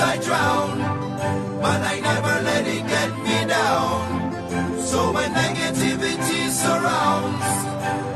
[0.00, 0.78] I drown,
[1.60, 4.30] but I never let it get me down.
[4.80, 7.42] So when negativity surrounds,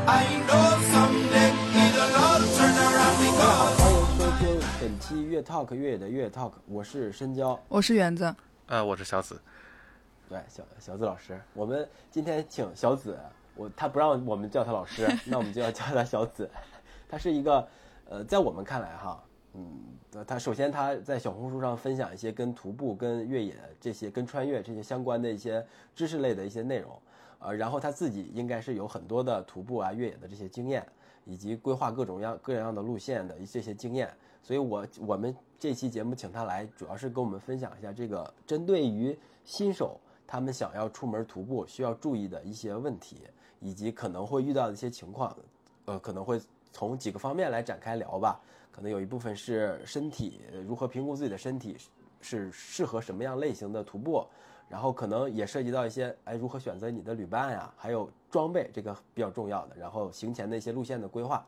[0.07, 1.51] I know someday
[1.83, 3.83] it'll all turn around because.
[3.83, 8.33] 欢迎收听本期越 Talk 越野的越 Talk，我是深交，我是园子，
[8.67, 9.41] 呃，我是小紫。
[10.29, 13.19] 对小小紫老师，我们今天请小紫，
[13.55, 16.49] 我他不让我们叫他老师，那我们就要叫他小紫。
[17.09, 17.67] 他是一个，
[18.09, 19.21] 呃，在我们看来哈，
[19.53, 19.69] 嗯，
[20.27, 26.91] 他首先他在小红书上分享一些跟徒步、跟越野这些、跟穿越这些相关的一些知识类的一些内容，
[27.39, 30.85] 呃，然后他自己应该是有很多的徒步啊、越野的这些经验，
[31.23, 34.13] 以及规划各种样各样的路线的这些经验。
[34.41, 43.21] 所以我我们这期节目请他来，主要是跟我们分享一下这个针对于新手他们想要出门徒步需要注意的一些问题，
[43.61, 45.33] 以及可能会遇到的一些情况，
[45.85, 48.39] 呃，可能会从几个方面来展开聊吧。
[48.73, 51.77] 可能有一部分是身体如何评估自己的身体
[52.19, 54.25] 是适合什么样类型的徒步，
[54.67, 61.45] 然后可能也涉及到一些哎如何选择你的旅伴呀，还有装备这个比较重要的，然后行前的一些路线的规划。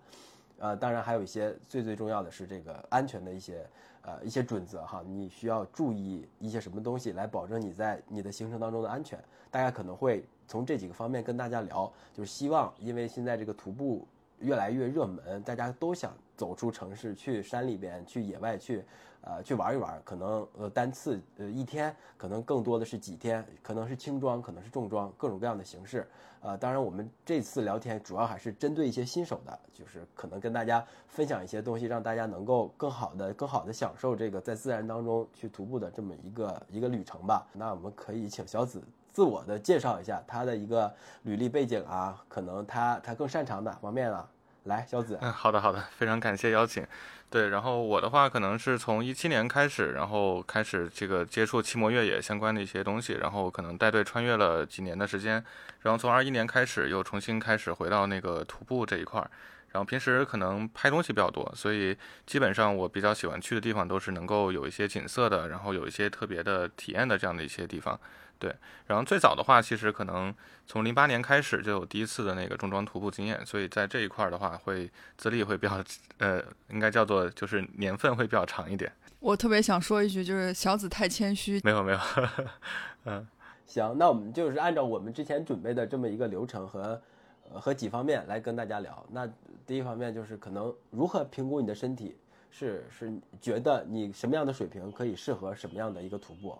[0.59, 3.67] 呃，当然还有一些最最重要的是这个安全的一些
[4.03, 9.21] 呃一些准则哈，你需要注意一些什么东西来保证你在你的行程当中的安全。
[9.51, 14.07] 大家可能会从这几个方面跟大家聊，就是希望因为现在这个徒步
[14.45, 18.85] 越来越热门，大家都想走出城市，去山里边、去野外去，
[19.21, 19.99] 呃，去玩一玩。
[20.05, 26.07] 可能呃单次呃一天，可能更多的是几天，可能是轻装，可能是重装，各种各样的形式。
[26.41, 37.47] 呃，当然我们这次聊天主要还是针对一些新手的，就是可能跟大家分享一些东西，让大家能够更好的、更好的享受这个在自然当中去徒步的这么一个一个旅程吧。
[37.51, 38.79] 那我们可以请小紫
[39.11, 44.29] 自我的介绍一下他的一个履历背景啊，可能他他更擅长哪方面啊？
[44.65, 45.17] 来，小紫。
[45.21, 46.85] 嗯，好的好的，非常感谢邀请。
[47.29, 55.43] 对，然后我的话可能是从一七年开始，然后开始这个接触骑摩越野相关的一些东西，然后可能带队穿越了几年的时间，
[55.81, 59.29] 然后从二一年开始又重新开始回到那个徒步这一块儿。
[59.71, 67.99] 然后平时可能拍东西比较多，所以基本上我比较喜欢去的地方都是能够有一些景色的，然后有一些特别的体验的这样的一些地方。
[68.37, 68.53] 对，
[68.87, 70.33] 然后最早的话，其实可能
[70.67, 75.83] 从零八年开始就有第一次的那个重装徒步经验，所以在这一块儿的话，会资历会比较，
[76.17, 78.91] 呃，应该叫做就是年份会比较长一点。
[79.19, 81.59] 我特别想说一句，就是小紫太谦虚。
[81.63, 81.99] 没有没有，
[83.05, 83.27] 嗯，
[83.65, 87.01] 行，那我们就是按照我们之前准备的这么一个流程和
[87.51, 89.05] 呃和几方面来跟大家聊。
[89.09, 89.27] 那
[89.65, 92.15] 第一方面就是可能如何评估你的身体，
[92.51, 96.59] 是是觉得你什么样的水平可以适合什么样的一个徒步。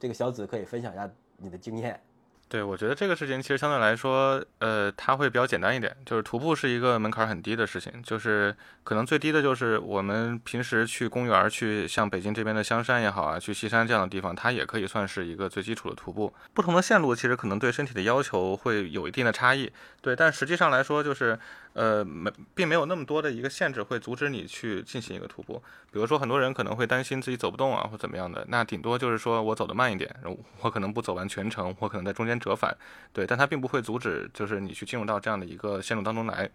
[0.00, 2.00] 这个小紫可以分享一下你的经验。
[2.48, 5.96] 对，我觉得这个事情其实相对来说，呃，它会比较简单一点。
[6.04, 8.52] 就是徒步是一个门槛很低的事情，就是
[8.82, 16.34] 可能最低的就是我们平时去公园，去像北京这边的香山也好啊，去西山这样的地方，它也可以算是一个最基础的徒步。
[16.52, 21.38] 不同的线路其实可能对身体的要求会有一定的差异，对，但实际上来说就是。
[21.72, 25.62] 呃，没，并没有那么多的一个限制会阻止你去进行一个徒步。
[25.92, 30.14] 比如说，很多人可能会担心自己走不动啊，或怎么样的，那顶多就是说我走得慢一点，
[30.60, 32.76] 我可能不走完全程，我可能在中间折返，
[33.12, 36.50] 对，但它并不会阻止，就是你去进入到这样的一个线路当中来。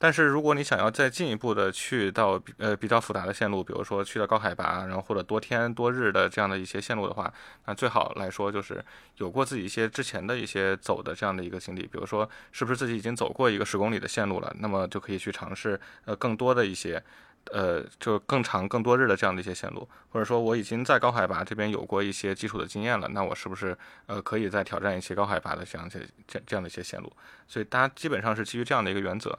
[0.00, 7.32] 但是如果你想要再进一步的去到呃比较复杂的线路，比如说去到高海拔，然后或者多天多日的这样的一些线路的话，
[7.66, 8.84] 那最好来说就是
[9.16, 17.02] 有过自己一些之前的一些走的这样的一个经历，比如说是不是自己已经走过一个十公里的线路了，那么就可以去尝试呃更多的一些，
[17.50, 23.76] 呃就更长更多日的这样的一些线路，或者说我已经在高海拔这边有过一些基础的经验了，那我是不是
[24.06, 27.12] 呃可以再挑战一些高海拔的这样些这这样的一些线路？
[27.48, 29.36] 所以大家基本上是基于这样的一个原则。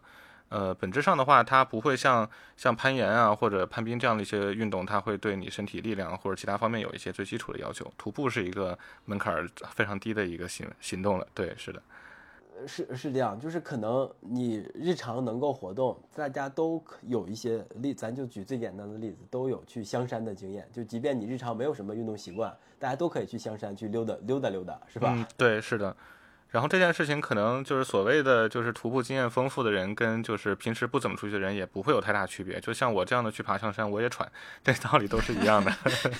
[0.49, 7.89] 呃，本质上的话，它不会像像攀岩啊或者攀冰这样的一些运动，它会对你身体力量或者其他方面有一些最基础的要求。
[7.97, 11.27] 徒步是一个门槛非常低的一个行行动了。
[11.33, 11.81] 对，是的，
[12.67, 20.67] 是是这样，就是可能你日常能够活动，大家都有一些例，咱就举最简单的例子，都有去香山的经验。
[20.73, 25.13] 就即便你日常没有什么运动习惯，大家都可以去香山去溜达溜达溜达，是吧？
[25.15, 25.95] 嗯，对，是的。
[26.51, 32.59] 然后这件事情可能就是所谓的就是徒步经验丰富的人跟就是平时不怎么出去的人也不会有太大区别。
[32.59, 34.27] 就像我这样的去爬香山，我也喘，
[34.63, 35.71] 这道理都是一样的。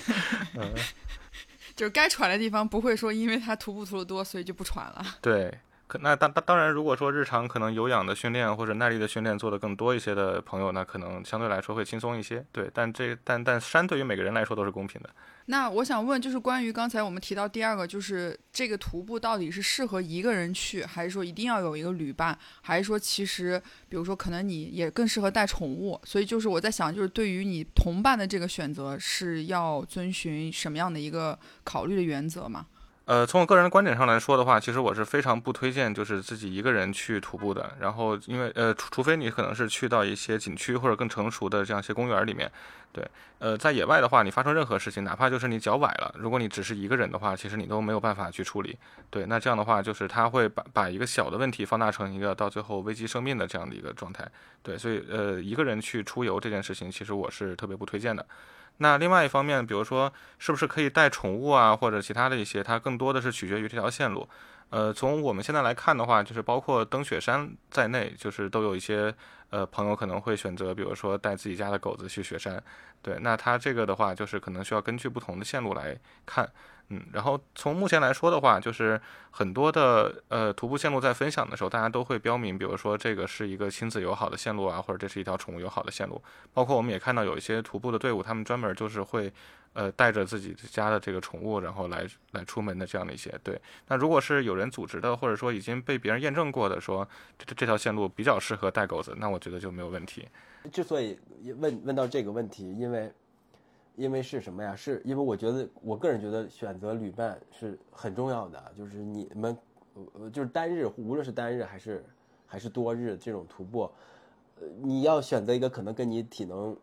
[0.56, 0.72] 嗯
[1.76, 5.04] 就是该喘的地方不会说因为他徒步徒的多，所以就不喘了。
[5.22, 5.58] 对，
[5.90, 12.46] 可那当当当然，如果说日常可能有氧的训练或者耐力的训练做的更多一些的朋友，那可能相对来说会轻松一些。
[12.52, 15.10] 对，但这但但山对于每个人来说都是公平的。
[15.46, 26.00] 那我想问，就是关于刚才我们提到第二个，就是这个徒步到底是适合一个人去，还是说一定要有一个旅伴，还是说其实，比如说可能你也更适合带宠物？
[26.04, 32.66] 所以就是我在想，就是对于你同伴的这个选择，是要遵循什么样的一个考虑的原则吗？
[33.10, 37.74] 呃，从我个人的观点上来说的话，其实我是非常不推荐就是自己一个人去徒步的。
[37.80, 42.48] 然后，因为呃，除除非你可能是去到一些景区或者更成熟的这样一些公园里面，
[42.92, 43.04] 对，
[43.40, 48.78] 呃，在野外的话，你发生任何事情，哪怕就是你脚崴了，如果你只是一个人的话，其实你都没有办法去处理。
[49.10, 54.24] 对，那这样的话，就是他会把把一个小的问题放大成一个到最后危及生命的这样的一个状态。
[54.62, 58.24] 对，所以呃，一个人去出游这件事情，其实我是特别不推荐的。
[58.82, 64.26] 那另外一方面，比如说是不是可以带宠物啊，或者其他的一些，它更多的是取决于这条线路。
[64.70, 69.14] 呃，从我们现在来看的话，就是包括登雪山在内，就是都有一些
[69.50, 72.62] 呃朋友可能会选择，比如说带自己家的狗子去雪山。
[73.02, 76.48] 对，那它这个的话，就是可能需要根据不同的线路来看。
[76.92, 79.00] 嗯，然后从目前来说的话，就是
[79.30, 86.20] 很多的呃徒步线路在分享的时候，大家都会标明，比如说这个是一个亲子友好的线路啊，或者这是一条宠物友好的线路。
[86.52, 89.32] 包括我们也看到有一些徒步的队伍，他们专门就是会
[89.72, 93.32] 呃带着自己家的这个宠物，然后来来出门的这样的一些。
[93.44, 97.08] 对，那如果是有人组织的，或者说已经被别人验证过的，说
[97.38, 100.26] 这这条线路比较适合带狗子，那我觉得就没有问题。
[100.72, 101.16] 之所以
[101.56, 103.12] 问问到这个问题，因为。
[104.00, 104.74] 因为是什么呀？
[104.74, 108.72] 是因为我觉得，我个人觉得选择旅伴是很重要的。
[108.74, 109.54] 就是你们，
[110.14, 112.02] 呃，就是单日，无论是单日还是
[112.46, 113.90] 还是多日这种徒步，
[114.58, 116.74] 呃，你要选择一个可能跟你体能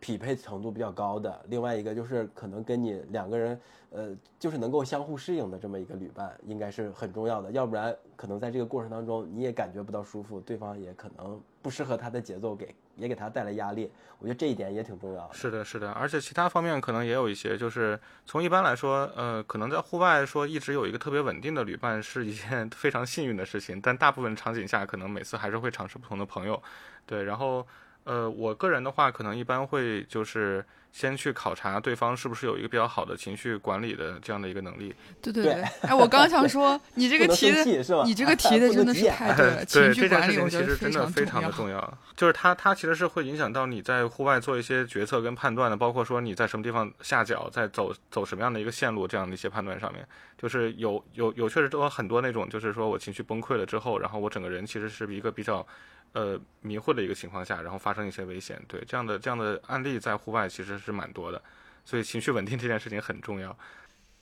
[0.00, 3.60] 匹配程度比较高的，另外一个就是可能跟你两个人，
[3.90, 7.50] 呃，就是能够相互适应的这么一个旅伴，应该是很重要的。
[7.50, 12.74] 要不然，可能在这个过程当中你也感觉不到舒服，对方也可能不适合他的节奏给。
[12.96, 15.34] 也给他带来压力，我觉得这一点也挺重要的。
[15.34, 26.62] 是的，是的，而且其他方面可能也有一些，就是从一般来说，呃，可能在户外说一直有一个特别稳定的旅伴是一件 非常幸运的事情，但大部分场景下，可能每次还是会尝试不同的朋友，
[27.04, 27.66] 对，然后。
[28.06, 34.94] 呃，我个人的话，可能一般会就是先去考察对方是不是有一个比较好的情绪管理的这样的一个能力。
[35.20, 37.64] 对对对，哎，我刚想说，你这 个提的，
[38.04, 39.64] 你这个提的真的是 太对了。
[39.66, 41.98] 情绪管理，我觉得真的非常的重要。
[42.16, 50.06] 就是它，它其实是会影响到你在户外做一些决策跟判断的，包括说你在什么地方下脚，在走走什么样的一个线路这样的一些判断上面，
[50.38, 55.66] 就是有有有确实都有很多那种，就是说我情绪崩溃了之后，然后我整个人其实是一个比较。
[56.12, 61.42] 呃，迷糊的一个情况下，然后发生一些危险，对这样的这样的案例在户外其实是蛮多的，
[61.84, 63.54] 所以情绪稳定这件事情很重要。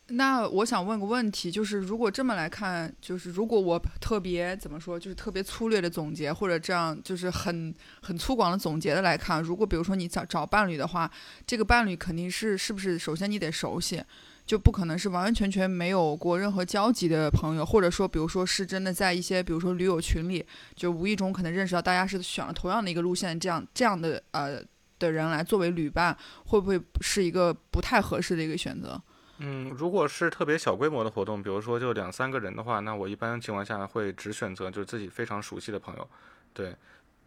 [0.08, 11.08] 那我想问个问题，就是如果这么来看，就是如果我特别怎么说，就是特别粗略的总结，或者这样就是很很粗犷的总结的来看，如果比如说你找找伴侣的话，
[11.46, 14.02] 这个伴侣肯定是是不是首先你得熟悉。
[14.46, 20.44] 就不可能是完完全全没有过任何交集的朋友，或者说，比如说是真的在一些，比如说驴友群里，
[20.75, 24.62] 就无意中可能认识到大家是选了同样的一个路线，这样这样的呃
[24.99, 29.00] 的人来作为旅伴，会不会是一个不太合适的一个选择？
[29.38, 36.08] 嗯，如果是特别小规模的活动，比如说就两三个人的话，那我一般情况下会只选择就是自己非常熟悉的朋友，
[36.53, 36.74] 对。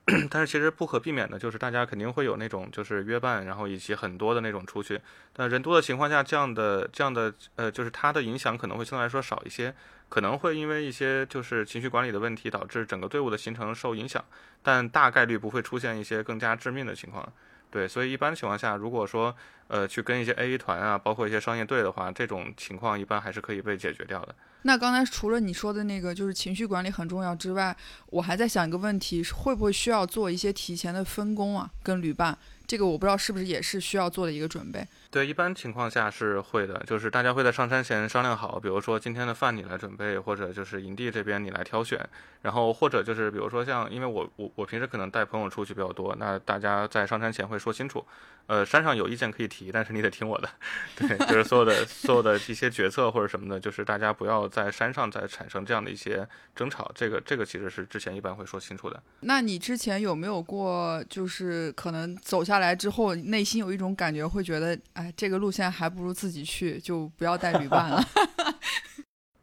[0.31, 5.01] 但是其实不可避免的，就是大家肯定会有那种就是约伴，然后以及很多的那种出去。
[5.33, 9.75] 但人多的情况下，这样的这样的呃，就是它的影响可能会相对来说少一些，
[10.07, 14.23] 可能会因为一些就是情绪管理的问题，导致整个队伍的行程受影响，
[14.63, 17.29] 但大概率不会出现一些更加致命的情况。
[17.69, 19.35] 对，所以一般情况下，如果说
[19.67, 24.33] 呃去跟一些 A A 团啊，包括一些商业队的话，这种情况一般还是可以被解决掉的。
[24.63, 27.75] 那刚才除了你说的那个，就是情绪管理很重要之外，
[28.07, 31.69] 我还在想一个问题，会不会需要做一些提前的分工啊？
[31.83, 34.85] 跟旅伴，这个我不知道是不是也是需要做的一个准备。
[35.09, 41.97] 对，一般情况下是会的，就是大家会在上山前商量好，比如说今天的饭你来准备，或者就是营地这边你来挑选，
[42.41, 48.05] 然后或者就是比如说像，因为我我我平时可能带朋友出去比较多，那大家在上山前会说清楚，
[48.47, 50.49] 呃，山上有意见可以提，但是你得听我的，
[50.97, 59.01] 对，就是所有的所有的一些决策或者什么的，就是大家不要在山上再产生这样的一些争吵，这个这个其实是之前一般会说清楚的。
[59.21, 64.77] 那你之前有没有过，就是可能走下来之后，内心有一种感觉，会觉得？
[64.93, 68.03] 哎，这个路线还不如自己去，就不要带旅伴了。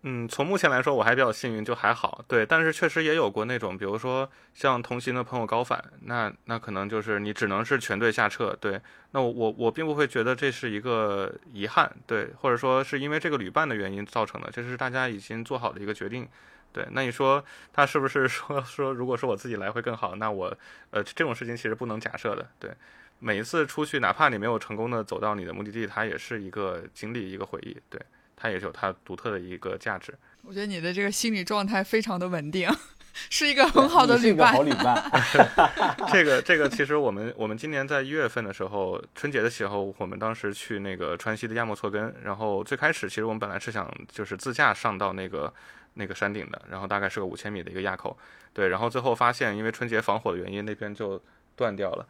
[0.06, 2.22] 嗯，从目前来说，我还比较幸运，就还好。
[2.28, 8.54] 对，但是确实也有过那种，比如说像同行的朋友高反，那那可能就是你只能是全队下撤。
[8.60, 8.78] 对，
[9.12, 16.28] 那我我我并不会觉得这是一个遗憾，对，或者说是因为这个旅伴的原因造成的，这是大家已经做好的一个决定。
[16.70, 17.42] 对，那你说
[17.72, 20.16] 他是不是说说，如果说我自己来会更好？
[20.16, 20.54] 那我
[20.90, 22.46] 呃这种事情其实不能假设的。
[22.58, 22.70] 对，
[23.18, 27.76] 每一次出去，哪怕你没有成功的走到你的目的地，它也是一个经历，一个回忆。
[27.88, 28.00] 对，
[28.36, 30.14] 它也是有它独特的一个价值。
[30.42, 32.68] 我觉得你的这个心理状态非常的稳定。
[33.30, 35.00] 是一个很好的旅伴，好旅伴。
[36.10, 45.54] 这个这个，其实我们我们今年在一月份的时候，春节的时候，我们当时去那个川西的亚莫措根，然后最开始其实我们本来是想就是自驾上到那个
[45.94, 48.18] 那个山顶的，然后大概是个五千米的一个垭口，
[48.52, 51.22] 对，然后最后发现因为春节防火的原因，那边就
[51.54, 52.04] 断掉了，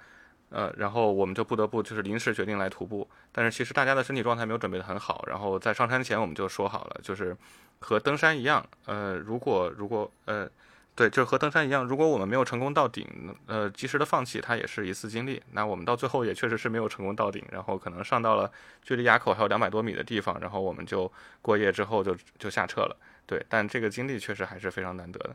[0.51, 7.37] 呃，然后我们就不得不就是临时决定来徒步，但是其实大家的身体状态没有准备的很好，然后在上山前我们就说好了，就是
[7.81, 10.49] 和登山一样，呃，如果如果呃。
[10.97, 13.05] 对，就是和登山一样，如果我们没有成功到顶，
[13.47, 15.43] 呃，及时的放弃，它也是一次经历。
[15.51, 18.49] 那我们到最后也确实是没有成功到顶，然后可能上到了
[18.81, 21.11] 距离垭口还有两百多米的地方，然后我们就
[21.43, 22.97] 过夜之后就就下撤了。
[23.27, 25.35] 对，但这个经历确实还是非常难得的。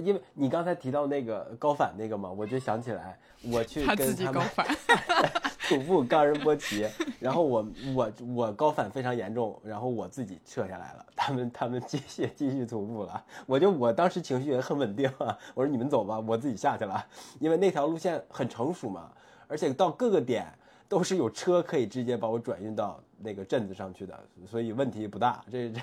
[0.00, 3.18] 因为你刚才提到那个高反那个嘛，我就想起来
[3.50, 4.42] 我去跟他们
[5.68, 6.88] 徒步冈仁波齐，
[7.20, 17.04] 然后我我我高反非常严重，然后我自己撤下来了，他们他们继续继续徒步了，我就我当时情绪也很稳定啊，我说你们走吧，我自己下去了，
[17.38, 19.12] 因为那条路线很成熟嘛，
[19.46, 20.46] 而且到各个点
[20.88, 24.18] 都是有车可以直接把我转运到那个镇子上去的，
[24.50, 25.80] 所以问题不大，这这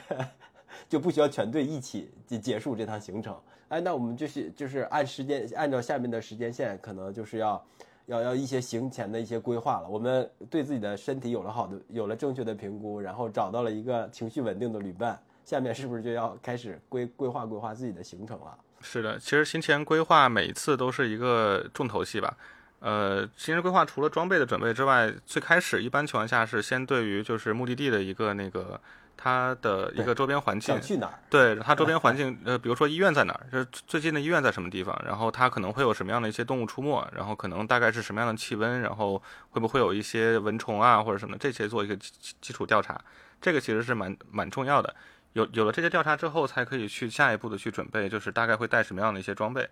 [0.87, 3.35] 就不需要全队一起结结束这趟行程。
[3.67, 7.65] 哎，那我们就是就是按时间，按照下面的时间线，可能就是要，
[8.05, 9.89] 要要一些行前的一些规划了。
[9.89, 18.55] 我们对自己的身体有了好的，有了正确的评估，然后找到了一个情绪稳定的旅伴，下面是不是就要开始规规划规划自己的行程了？
[18.81, 22.37] 是的，其实行前规划每一次都是一个重头戏吧。
[22.81, 28.79] 呃，行前规划除了装备的准备之外，最开始一般情况下是先对于就是目的地的一个那个。
[29.17, 31.19] 它的一个周边环境，去哪儿？
[31.29, 42.99] 对它周边环境，呃，比如说医院在哪儿，就是最近的医院在什么地方，然后它可能会有什么样的一些动物出没，然后可能大概是什么样的气温，然后会不会有一些蚊虫啊或者什么这些做一个基基础调查，
[43.41, 44.93] 这个其实是蛮蛮重要的。
[45.33, 49.67] 有有了这些调查之后，才可以去下一步的去准备，就是大概会带什么样的一些装备。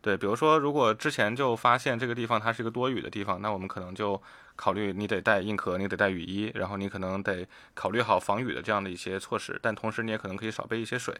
[0.00, 4.20] 对，比如说如果之前就发现这个地方它是一个多雨的地方，那我们可能就。
[4.56, 11.14] 考虑你得带硬壳，你得带雨衣，然后你可能得考虑好防雨的这样的一些措施，但同时你也可能可以少备一些水，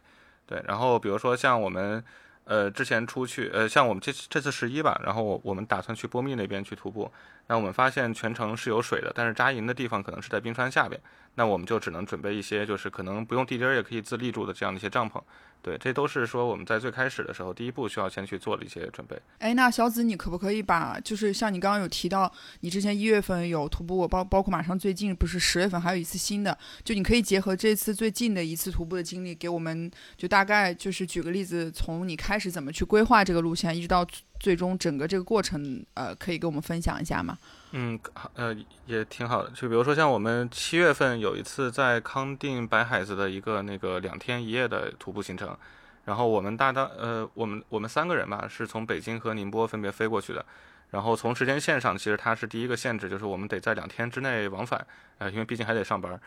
[0.46, 0.60] 对。
[0.66, 2.02] 然后比如说像我们，
[2.44, 7.10] 呃，之前出去，呃，像我们这这次十一吧，然后我我们打算去波密那边去徒步，
[7.48, 11.00] 那我们发现全程是有水的，但是扎营的地方可能是在冰川下边，
[11.34, 15.20] 那我们就只能准备一些就是可能不用地钉也可以自立住的这样的一些帐篷。
[15.62, 19.20] 对，这都是说我们在最开始的时候，第一步需要先去做的一些准备。
[19.38, 34.06] 哎，那小紫，你可不可以把，就是像你刚刚有提到，你之前一月份有徒步，包包括马上最近不是十月份还有一次新的，就你可以结合这次最近的一次徒步的经历，给我们就大概就是举个例子，从你开始怎么去规划这个路线，一直到
[34.38, 37.36] 最终整个这个过程，呃，可以跟我们分享一下吗？
[37.72, 37.98] 嗯，
[38.34, 39.50] 呃，也挺好的。
[39.50, 45.56] 就比如说像我们七月份有一次在康定白海子的一个那个两天一夜的徒步行程，
[46.04, 50.44] 然后我们大当呃，我们我们三个人吧，是从北京和宁波分别飞过去的。
[50.90, 54.86] 然后从时间线上，其实它是第一个限制，就是我们得在两天之内往返，
[55.18, 56.18] 呃，因为毕竟还得上班。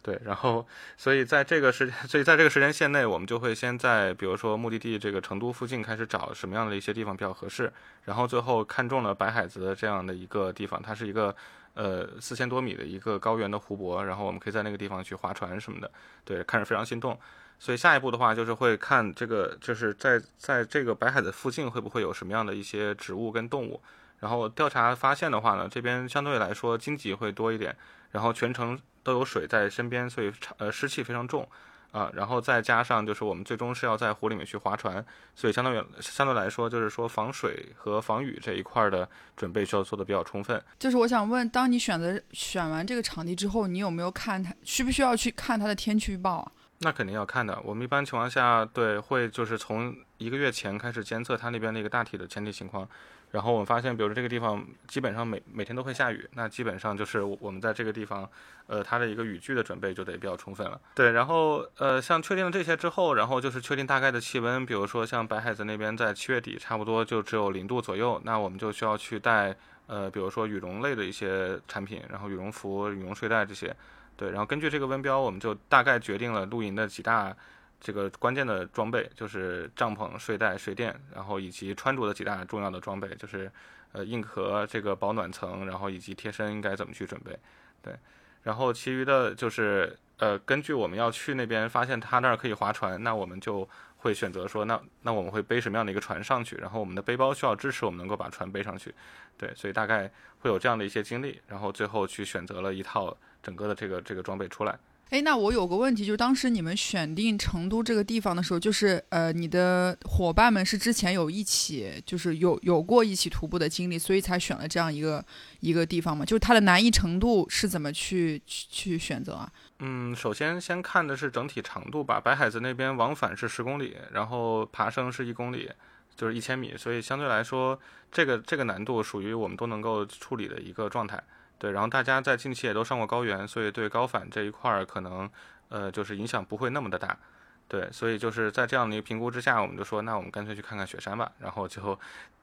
[0.00, 7.70] 对，然后，所以在这个时， 所以在这个时间线内，我们就会先在，比如说目的地这个成都附近开始找什么样的一些地方比较合适，
[8.04, 11.34] 然后最后看中了白海子的这样的一个地方，它是一个，
[11.74, 15.90] 呃，四千多米的一个高原的湖泊，然后我们可以在那个地方去划船什么的，
[16.24, 17.18] 对，看着非常心动。
[17.58, 23.82] 所以下一步的话，就是会看这个，就是在在这个白海的附近会不会有什么样的一些植物跟动物，
[24.20, 27.76] 然后调查发现的话呢，这边相对来说荆棘会多一点，
[28.12, 28.78] 然后全程。
[29.02, 31.48] 都有水在身边，所以呃湿气非常重，
[31.92, 40.62] 啊，然后再加上就是我们最终是要在湖里面去划船，所以相当于相对来说就是说防水和防雨这一块的准备需要做的比较充分。
[40.78, 46.52] 就是我想问，当你选择选完这个场地之后，你有没有看它需不需要去看它的天气预报啊？
[46.80, 47.60] 那肯定要看的。
[47.64, 52.88] 我们一般情况下对会就是从一个月前开始监测它那边的一个大体的天气情况。
[53.30, 58.28] 然后我们发现，比如说这个地方基本上每每天都会下雨，那基本上就是我们在这个地方，
[58.66, 60.80] 呃，它的一个雨具的准备就得比较充分了。
[60.94, 69.54] 对，然后呃，像确定了这些之后，然后就是确定大概的气温，比如说像白海子那边在七月底差不多就只有零度左右，那我们就需要去带
[69.88, 73.76] 呃，比如说羽绒类的一些产品，然后羽绒服、羽绒睡袋这些。
[74.16, 77.36] 对，然后根据这个温标，我们就大概决定了露营的几大。
[77.80, 83.50] 这个关键的装备就是帐篷、睡袋、睡垫，然后以及穿着的几大重要的装备，就是
[83.92, 87.38] 呃硬壳、这个保暖层，然后以及贴身应该怎么去准备。
[87.80, 87.94] 对，
[88.42, 93.68] 然后其余的就是呃根据我们要去那边发现他那儿可以划船，那我们就
[93.98, 96.56] 会选择说，那那我们会背什么样的一个船上去？
[96.56, 98.92] 然后我们的背包需要支持我们能够把船背上去，
[99.36, 104.76] 对，所以大概会有这样的一些经历，然后最后去选择了一套整个的这个这个装备出来。
[105.10, 115.24] 哎，那我有个问题，就是当时你们选定成都这个地方的时候，就是呃，你的伙伴们是之前有一起，就是有有过一起徒步的经历，所以才选了这样一个
[115.60, 116.26] 一个地方嘛？
[116.26, 119.50] 就是它的难易程度是怎么去去去选择啊？
[119.78, 122.20] 嗯，首先先看的是整体长度吧。
[122.20, 125.70] 白海子那边往返是十公里，然后爬升是一公里，
[126.14, 127.80] 就是一千米，所以相对来说，
[128.12, 131.22] 这个这个难度属于我们都能够处理的一个状态。
[131.58, 135.28] 对，然后大家在近期也都上过高原，所以对高反这一块儿可能，
[135.68, 137.18] 呃，就是影响不会那么的大。
[137.66, 141.30] 对，所以就是在这样的一个评估之下，我们就说，那我们干脆去看看雪山吧。
[141.38, 141.98] 然后最后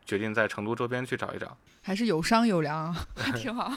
[0.05, 1.57] 决定在成都周边去找一找。
[1.81, 3.71] 还是有商有量， 还挺好。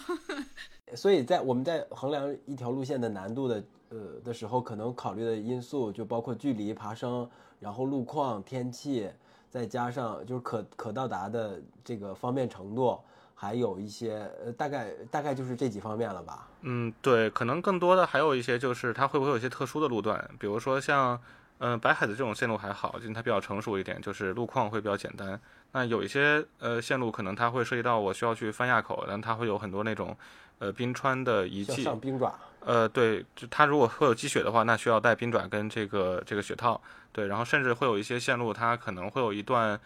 [0.95, 7.31] 所以在我们在衡量一条路线的难度的呃的时候，可能考虑的因素就包括距离、爬升，
[7.61, 9.09] 然后路况、天气，
[9.49, 12.99] 再加上就是可可到达的这个方便程度。
[13.41, 16.49] 还有一些，呃，大概大概就是这几方面了吧。
[16.63, 21.17] 嗯，对，可能更多的还有一些就是它会不会有一些特殊的路段，比如说像，
[21.59, 25.41] 嗯，白海的这种线路还好，因为它比较成熟一点，就是路况会比较简单。
[25.71, 30.17] 那有一些呃线路可能它会涉及到我需要去翻垭口，然后它会有很多那种
[30.59, 31.85] 呃冰川的遗迹。
[31.85, 32.37] 上冰爪。
[32.65, 36.81] 呃，对，就它如果会有积雪的话，那需要带冰爪跟这个这个雪套。
[37.13, 39.79] 对，然后甚至会有一些线路，它可能会有一段。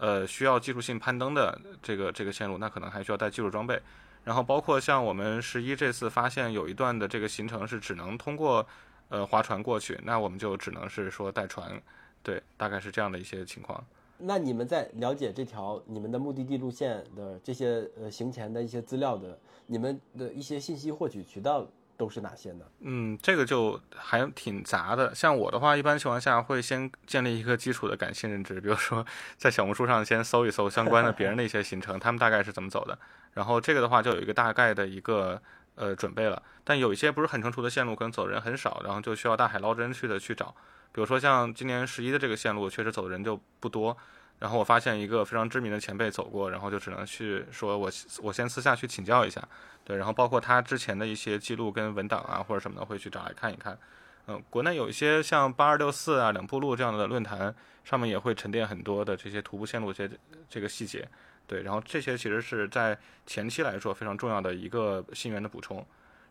[0.00, 3.78] 呃，需要技术性攀登的这个这个线路，那可能还需要带技术装备。
[4.24, 8.66] 然后包括像我们十一这次发现有一段的这个行程是只能通过
[9.10, 11.80] 呃划船过去，那我们就只能是说带船。
[12.22, 13.84] 对，大概是这样的一些情况。
[14.18, 21.66] 那你们在了解这条你们的目的地路线的这些呃行前的一些资料的，你们的一些信息获取渠道？
[22.00, 22.64] 都是哪些呢？
[22.80, 25.14] 嗯，这个就还挺杂的。
[25.14, 29.04] 像我的话，一般情况下会先建立一个基础的感性认知，比如说
[29.36, 32.98] 在小红书上先搜一搜相关的别人的一些行程，他们大概是怎么走的。
[33.34, 35.38] 然后这个的话就有一个大概的一个
[35.74, 36.42] 呃准备了。
[36.64, 40.54] 但有一些不是很成熟的线路，可能走的人很少，然后就需要大海捞针去的去找。
[40.92, 43.94] 比如说像今年十一的这个线路，确实走的人就不多。
[44.40, 47.88] 然后我发现一个非常知名的前辈走过，然后就只能去说我
[48.22, 49.40] 我先私下去请教一下。
[49.84, 53.78] 对，然后包括他之前的一些记录跟文档啊，或者什么的，会去找来看一看。
[54.26, 61.06] 嗯，国内有一些像八二六四啊、两步路这样的论坛，上面也会沉淀很多的这些徒步线路这些这个细节。
[61.46, 65.84] 对，然后这些其实是在前期来说非常重要的一个信源的补充。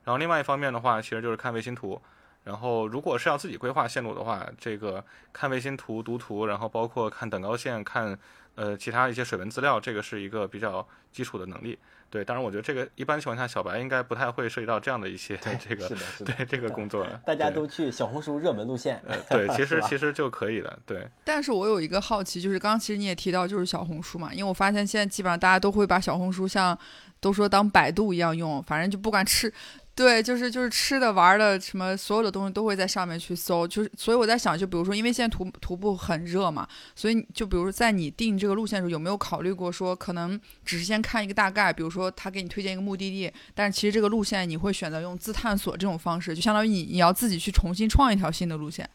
[0.03, 2.01] 然后另外一方面的话，其实就是看卫星图。
[2.49, 8.17] 然后如果是要自己规划线路的话，这个看卫星图、读图，然后包括看等高线、看
[8.55, 11.77] 呃其他一些水文资料，这个是一个比较基础的能力。
[12.09, 15.87] 对，当然，我觉得这个一般情况下，小白应该不太会涉及到这样的一些 这个
[16.25, 17.05] 对这个工作。
[17.23, 20.79] 大家都去小红书热门路线，对， 其实其实就可以了。
[20.87, 21.07] 对。
[21.23, 26.75] 但是我有一个好奇，就是刚刚其实你也提到，就是小红书嘛，因为我发现现在基本上大家都会把小红书像
[27.19, 29.53] 都说当百度一样用，反正就不管吃。
[29.99, 48.89] 对，就是就是吃的玩的什么，所有的东西都会在上面去搜，就是所以我在想，就比如说，因为现在徒徒步很热嘛，所以就比如在你定这个路线的时候，有没有考虑过说，可能只是先看一个大概，比如说他给你推荐一个目的地，但是其实这个路线你会选择用自探索这种方式，就相当于你你要自己去重新创一条新的路线。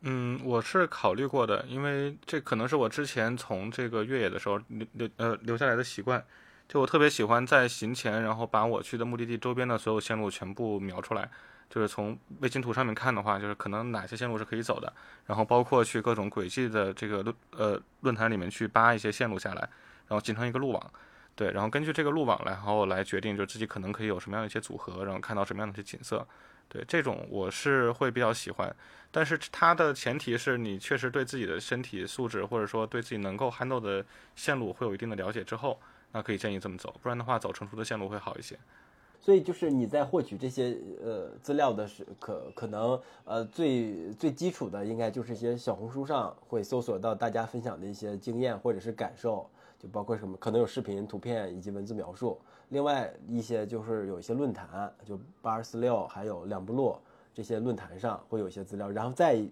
[0.00, 6.20] 嗯，我是考虑过的，因为这可能是我之前从这个越野的时候留留呃留下来的习惯。
[6.70, 11.28] 就我特别喜欢在行前，然后把我去的目的地周边的所有线路全部描出来，
[11.68, 14.92] 就是从卫星图上面看的话，就是可能哪些线路是可以走的，
[15.26, 19.68] 然后包括去各种轨迹的这个论呃论坛里面去扒一些线路下来，
[20.06, 20.92] 然后形成一个路网，
[21.34, 26.24] 对，然后根据这个路网，然后来决定就自己可能可以有什么样的一些组合，然后看到什么样的一些景色，
[26.68, 28.72] 对，这种我是会比较喜欢，
[29.10, 34.06] 但是它的前提是你确实对自己的身体素质或者说对自己能够 handle 的
[34.36, 35.80] 线路会有一定的了解之后。
[36.12, 38.58] 那可以建议这么走，不然的话走成熟的线路会好一些。
[39.22, 49.46] 所以就是你在获取这些呃资料的时，可可能呃最最基础的应该就是一些小红书上会搜索到大家分享的一些经验或者是感受，
[49.78, 52.40] 就包括什么可能有视频、图片以及文字描述。
[52.70, 56.98] 另外一些就是有一些论坛，就八二四六还有两部落
[57.34, 59.42] 这些论坛上会有一些资料，然后再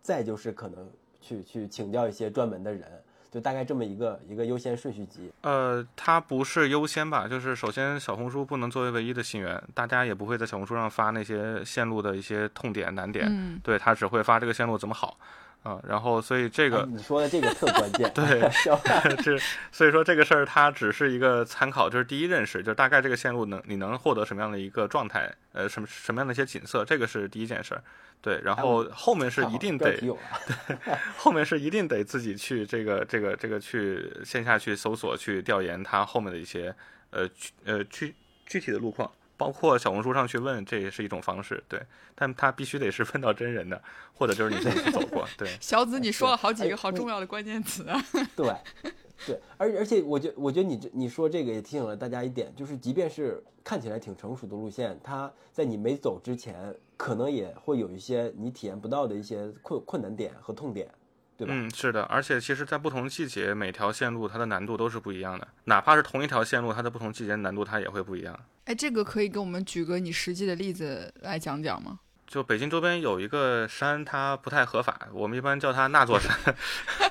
[0.00, 0.88] 再就是可能
[1.20, 3.02] 去去请教一些专门的人。
[3.30, 7.28] 就大概这么一个一个优先顺序级，呃，它不是优先吧？
[7.28, 15.16] 就是首先小红书不能作为唯一的信源，大家也不会在小红书上发那些线路的一些痛点难点，嗯对，它只会发这个线路怎么好，
[15.62, 19.38] 啊，然后所以这个哎你说的这个特关键， 对小范这
[19.70, 27.82] 所以说这个事儿它只是一个参考，就是第一认识，就是大概这个线路能你能获得什么样的一个状态，呃，什么什么样的一些景色，这个是第一件事儿。
[28.22, 36.74] 对，然后后面是一定得标题有了，后面是一定得自己去这个这个这个去线下去搜索去调研它后面的一些
[37.08, 41.64] 呃具呃具具体的路况，包括小红书上去问，这也是一种方式。
[41.66, 41.80] 对，
[42.14, 45.26] 但他必须得是问到真人的，或者就是你自己走过。
[45.38, 47.98] 对， 小紫，你说了好几哎个好重要的关键词啊！
[48.36, 48.54] 对，
[49.26, 60.86] 对，而而且我觉我觉得你这你说这个也提醒了大家一点，就是即便是看起来挺成熟的路线，它在你没走之前，可能也会有一些你体验不到的一些困困难点和痛点，
[61.40, 61.54] 对吧？
[61.56, 68.38] 嗯，是的，而且其实，在不同季节，每条线路它的难度都是不一样的，哪怕是同一条线路，它的不同季节难度它也会不一样。
[68.66, 71.98] 哎，这个可以给我们举个你实际的例子来讲讲吗？
[72.30, 76.32] 就北京周边有一个山，它不太合法，我们一般叫它那座山。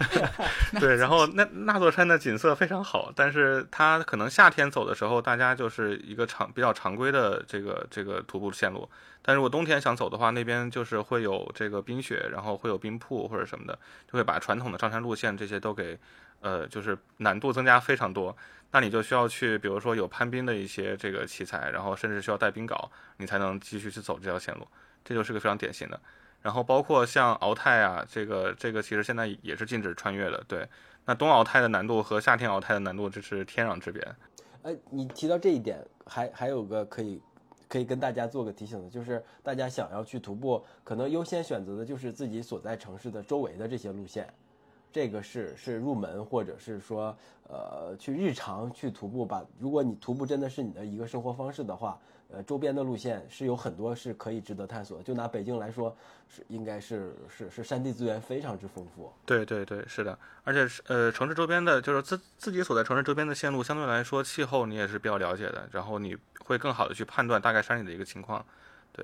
[0.80, 8.90] 对，然后那那座山的景色非常好，但是它可能夏天走的时候，大家就是一个常比较常规的这个这个徒步线路。
[9.22, 13.78] 但如果冬天想走的话，那边就是会有这个冰雪，然后会有冰瀑或者什么的，
[14.10, 16.00] 就会把传统的上山路线这些都给
[16.40, 18.34] 呃就是难度增加非常多。
[18.72, 24.66] 那你就需要去，比如说有攀冰的一些这个器材，然后甚至需要带冰镐，你才能继续去走这条线路。
[25.04, 26.00] 这就是个非常典型的。
[26.42, 30.42] 然后包括像鳌泰啊，这个这个其实现在也是禁止穿越的。
[30.48, 30.66] 对，
[31.06, 34.02] 那冬鳌泰的难度和夏天鳌泰的难度这是天壤之别。
[34.64, 37.22] 哎，你提到这一点，还还有个可以
[37.68, 44.28] 可以跟大家做个提醒的，就是大家想要去徒步，可能优先选择的就是自己所在城市的周围的这些路线，
[44.94, 47.14] 这个是是入门或者是说
[47.50, 49.46] 呃去日常去徒步吧。
[49.60, 52.00] 如果你徒步真的是你的一个生活方式的话，
[52.32, 55.02] 呃，周边的路线是有很多是可以值得探索。
[55.02, 55.96] 就拿北京来说，
[56.28, 59.12] 是应该是是是山地资源非常之丰富。
[59.26, 66.16] 对对对，是的，而且是呃城市周边的，就是自自己所在城市周边的线路，相对来说气候你也是比较了解的，然后你
[66.46, 68.46] 会更好的去判断大概山里的一个情况。
[68.92, 69.04] 对，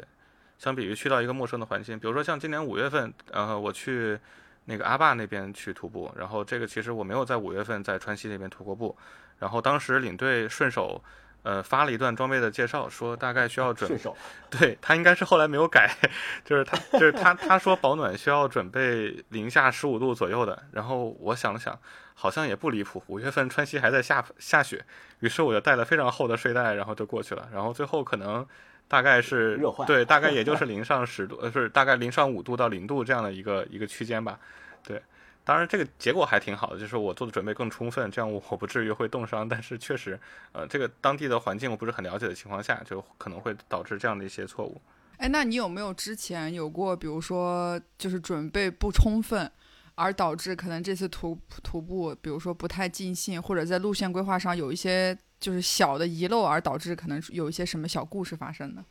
[0.59, 4.19] 相比于去到一个陌生的环境，比如说像今年五月份，呃，我去
[4.65, 8.95] 那个阿坝那边去徒步，然后这个其实我没有在五月份在川西那边徒过步，
[9.39, 11.03] 然后当时领队顺手。
[11.45, 13.99] 呃，发了一段装备的介绍，说大概需要准备，
[14.49, 15.95] 对他应该是后来没有改，
[16.43, 21.79] 就是他就是他他说保暖需要准备零下十五度左右的，然后我想了想，
[22.15, 24.83] 好像也不离谱，五月份川西还在下下雪，
[25.19, 28.43] 于是我就带了非常厚的睡袋，然后就过去了，然后最后可能
[28.87, 34.39] 大概是热坏对，大概也就 是零上十度，呃，是大概零上五度到零度这样的一个一个区间吧，
[34.83, 34.99] 对。
[35.45, 39.47] 当然，这个结果还挺好的，就是我做的准备更充分，这样我我不至于会冻伤。
[39.47, 40.19] 但是确实，
[40.51, 44.81] 呃，这个当地的环境我不是很了解的情况下，就可能会导致这样的一些错误。
[45.17, 49.49] 哎，那你有没有之前有过，比如说就是准备不充分，
[49.93, 58.83] 而导致可能这次徒徒步，比如说不太尽兴，或者在路线规划上有一些就是小的遗漏，而导致可能有一些什么小故事发生呢？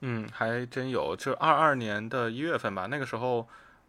[0.00, 3.46] 嗯，还真有，就二二年的一月份吧，那个时候。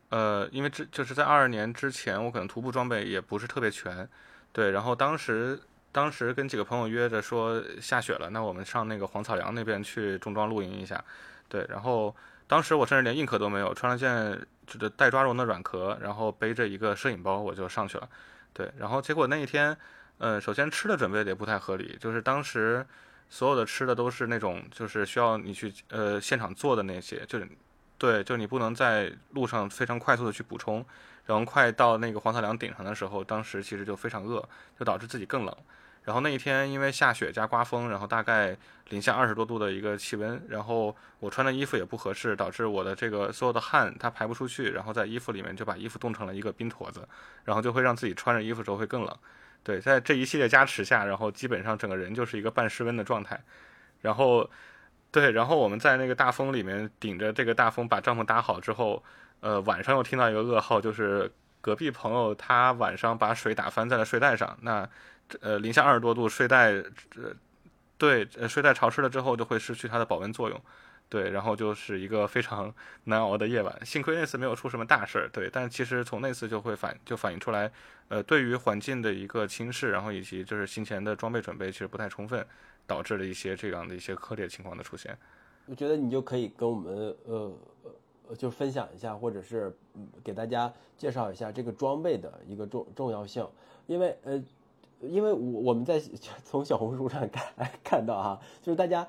[0.09, 4.07] 呃，因为之就是在二二年之前，我可能徒步装备也不是特别全，
[4.53, 4.71] 对。
[4.71, 5.59] 然后当时
[5.91, 11.03] 当时跟几个朋友约着说下雪了，那我们上那个黄草梁那边去重装露营一下，
[11.49, 11.65] 对。
[11.67, 12.15] 然后
[12.47, 18.07] 当时我甚至连硬壳都没有，穿了件就是带抓绒的软壳，然后背着一个摄影包我就上去了，
[18.53, 18.71] 对。
[18.77, 19.77] 然后结果那一天，
[20.19, 22.85] 呃，首先吃的准备的也不太合理，就是当时
[23.29, 27.45] 所有的吃的都是那种就是需要你去呃现场做的那些，就是。
[27.97, 30.85] 对，就你不能在路上非常快速的去补充，
[31.25, 35.55] 然后快到那个黄草梁顶上的时候，当时其实就非常饿，就导致自己更冷。
[36.03, 38.55] 然后那一天因为下雪加刮风，然后大概
[38.89, 47.05] 零下二十多度的一个气温，然后我穿的衣服也不合适，导致我的这个所有的汗它排不出去，然后在衣服里面就把衣服冻成了一个冰坨子，
[47.45, 49.17] 然后就会让自己穿着衣服时候会更冷。
[49.63, 53.41] 对，在这一系列加持下，然后基本上整个人就是一个半失温的状态，
[54.01, 54.47] 然后。
[55.17, 59.03] 对，然后我们在那个大风里面顶着这个大风把帐篷搭好之后，
[59.39, 64.55] 呃，晚上又听到一个噩耗，就是隔壁朋友他晚上把水打翻在了睡袋上。
[64.61, 64.87] 那，
[65.41, 66.71] 呃，零下二十多度，睡袋，
[67.15, 67.33] 呃，
[67.97, 70.61] 对，睡袋潮湿了之后就会失去它的保温作用。
[71.09, 72.73] 对，然后就是一个非常
[73.05, 73.85] 难熬的夜晚。
[73.85, 75.29] 幸亏那次没有出什么大事儿。
[75.29, 77.71] 对，但其实从那次就会反就反映出来，
[78.07, 82.45] 呃，对于环境的一个轻视，然后以及就是行前的装备准备其实不太充分。
[82.89, 85.17] 导致了一些这样的一些恶劣情况的出现。
[85.65, 87.53] 我觉得你就可以跟我们呃
[88.29, 89.75] 呃就分享一下，或者是
[90.23, 93.45] 给大家介绍一下这个装备的一个重重要性。
[93.87, 94.41] 因为呃，
[95.01, 95.99] 因为我我们在
[96.45, 99.05] 从小红书上看看到哈，就是大家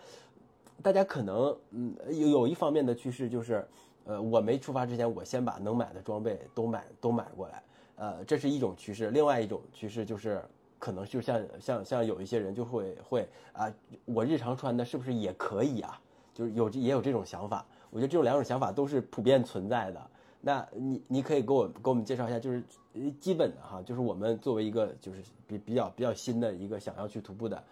[0.82, 3.66] 大家可能嗯有有一方面的趋势就是
[4.04, 7.62] 呃，我没出发之前，我先把能买的装备都买都买过来，
[7.96, 9.10] 呃，这是一种趋势。
[9.10, 10.42] 另外一种趋势就是，
[10.78, 13.70] 可能就像像像有一些人就会会啊，
[14.04, 16.00] 我日常穿的是不是也可以啊？
[16.32, 17.66] 就是有也有这种想法。
[17.90, 20.10] 我觉得这种两种想法都是普遍存在的。
[20.40, 22.62] 那你你可以给我给我们介绍一下，就是
[23.18, 27.62] 基本的哈，就是我们作为一个就是比比较比较新的一个想要去徒步的，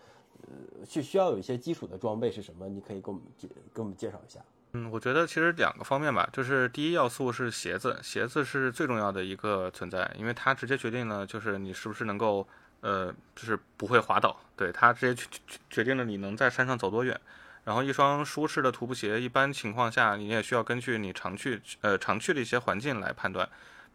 [0.47, 2.69] 呃，需需要有一些基础的装备是什么？
[2.69, 4.41] 你可以给我们介给我们介绍一下。
[4.73, 12.47] 嗯，我觉得其实两个方面吧，就是第一要素是鞋子，鞋子是最重要的一个存在，因为它直接决定了就是你是不是能够，
[12.81, 17.19] 呃，就是不会滑倒，对，它直接决决决定了你能在山上走多远。
[17.65, 23.47] 然后一双舒适的徒步鞋，一般情况下你也需要根据你常去呃常去的一些环境来判断，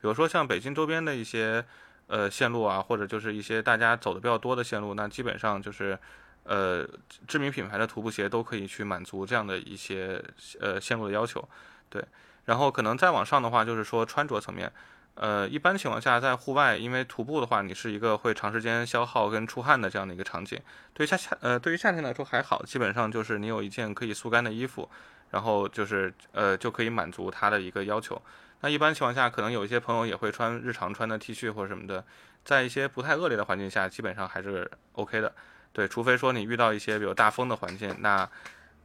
[0.01, 1.63] 比如说像北京周边的一些
[2.07, 5.99] 呃线路啊，或者就是一些大家走的比较多的线路，那基本上就是。
[6.43, 6.87] 呃，
[7.27, 10.23] 知名品牌的徒步鞋都可以去满足这样的一些
[10.59, 11.47] 呃线路的要求，
[11.89, 12.03] 对。
[12.45, 14.71] 然后可能再往上的话，就是说穿着层面，
[15.13, 20.59] 呃，一般情况下在户外，因为徒步的话，你是一个会长时间消耗跟出汗的这样的一个场景。
[20.93, 24.89] 对于夏夏呃，对于夏天来说还好，基本上就是你有一件可以速干的衣服，
[25.29, 28.19] 然后就是呃就可以满足它的一个要求。
[28.61, 32.03] 那一般情况下，可能有一些朋友也会穿日常穿的 T 恤或者什么的，
[32.43, 35.31] 在一些不太恶劣的环境下，基本上还是 OK 的。
[35.73, 38.29] 对，除非说你遇到一些比如大风的环境，那，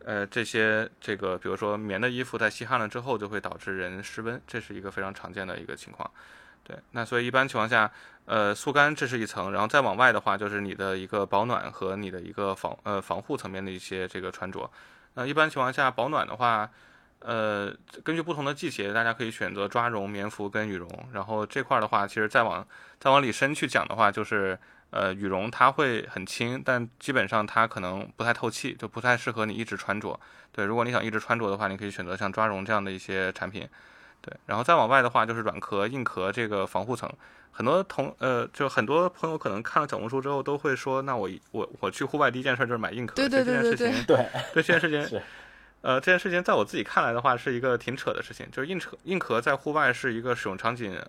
[0.05, 6.11] 呃，这些这个比如说棉的衣服在吸汗了之后，就会导致人失温，这是一个非常常见的一个情况。
[6.63, 7.91] 对，那所以一般情况下，
[8.25, 14.69] 呃，速干这是一层，然后再往外的话，就是你的一个保暖和你的一个防呃防护层面的一些这个穿着。
[15.15, 16.69] 那一般情况下，保暖的话，
[17.21, 17.75] 呃，
[18.05, 20.89] 根据不同的季节，大家可以选择抓绒、棉服跟羽绒。
[21.13, 22.67] 然后这块儿的话，其实再往
[23.01, 24.57] 再往里深去讲的话，就是
[24.91, 30.19] 呃，羽绒它会很轻，但基本上它可能不太透气，就不太适合你一直穿着。
[30.53, 33.69] 对，如果你想一直穿着的话，你可以选择像抓绒这样的一些产品。
[34.21, 37.11] 对，然后再往外的话，就是软壳、硬壳这个防护层。
[37.51, 44.17] 很多同呃，就很多朋友可能看了小红书之后都会说，那我我我去户外第一件事儿就是买硬壳，对这件事情，对
[44.53, 45.21] 对这件事情。
[45.83, 48.51] 呃，这件事情在我自己看来的话，是一个挺扯的事情。
[48.51, 51.01] 就是硬壳硬壳在户外是一个使用场景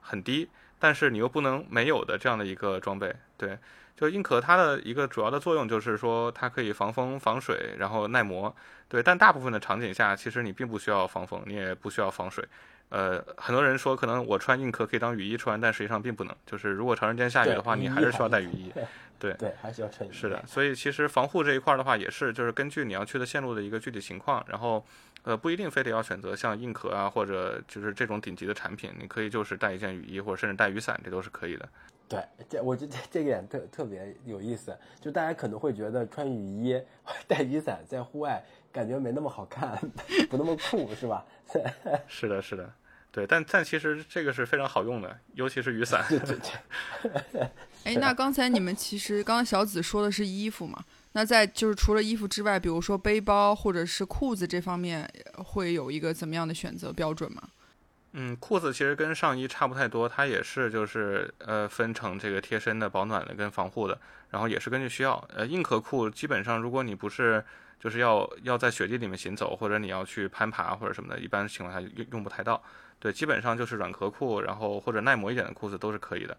[0.00, 0.48] 很低，
[0.78, 3.14] 但是你又不能没有的这样的一个装备。
[3.36, 3.58] 对。
[3.96, 8.52] 就硬壳它的一个主要的作用就是说它可以防风防水，然后耐磨，
[8.88, 9.00] 对。
[9.00, 12.44] 但大部分的场景下，其实你并不需要防风，你也不需要防水。
[12.90, 16.36] 呃，很多人说可能我穿硬壳可以当雨衣穿，但实际上并不能。
[16.46, 18.72] 就是如果长时间下雨的话，你还是需要带雨衣。
[19.18, 20.12] 对对，还需要衬衣。
[20.12, 24.84] 是的，所以其实防护这一块的话，也是就是根据你要去的线路的一个具体情况，然后
[25.22, 31.66] 呃不一定非得要选择像硬壳啊或者就是这种顶级的产品，你可以就是带一件雨衣或者甚至带雨伞，这都是可以的。
[32.06, 36.82] 对，这我觉得这这个点特特别有意思，就大家可能会觉得穿雨衣、
[37.26, 39.78] 带雨伞在户外感觉没那么好看，
[40.28, 41.24] 不那么酷，是吧？
[42.08, 42.72] 是的，是的，
[43.12, 46.04] 对，但但其实这个是非常好用的，尤其是雨伞。
[46.08, 46.36] 对对
[47.32, 47.48] 对。
[47.84, 50.84] 哎，那刚才你们其实刚刚小紫说的是衣服嘛？
[51.12, 57.42] 那在就是除了衣服之外，比如说背包或者是裤子这方面，会有一个怎么样的选择标准吗？
[58.16, 63.98] 嗯，裤子其实跟上衣差不太多，它也是就是呃分成这个贴身的、保暖的跟防护的，
[64.30, 65.16] 然后也是根据需要。
[65.34, 67.44] 呃，硬壳裤基本上如果你不是
[67.80, 72.62] 就是要要在雪地里面行走，或者你要去攀爬或者什么的，一般情况下用用不太到。
[73.00, 76.36] 对，基本上就是软壳裤，然后或者耐磨一点的裤子都是可以的。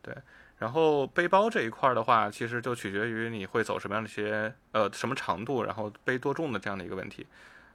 [0.00, 0.14] 对，
[0.56, 7.26] 然后背包这一块的话，其实就取决于你会走什么样的一些呃什么长度，然后背多重的这样的一个问题。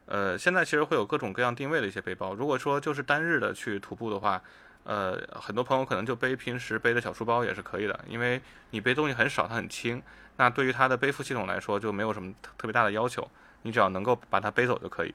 [0.06, 2.34] 呃，现在其实会有各种各样定位的一些背包。
[2.34, 4.42] 如果说就是单日的去徒步的话，
[4.84, 10.02] 呃，很多朋友可能就背平时背的小书包也是可以的，因为你背东西很少，它很轻。
[10.36, 13.26] 那对于它的背负系统来说，就没有什么特别大的要求，
[13.62, 15.14] 你只要能够把它背走就可以。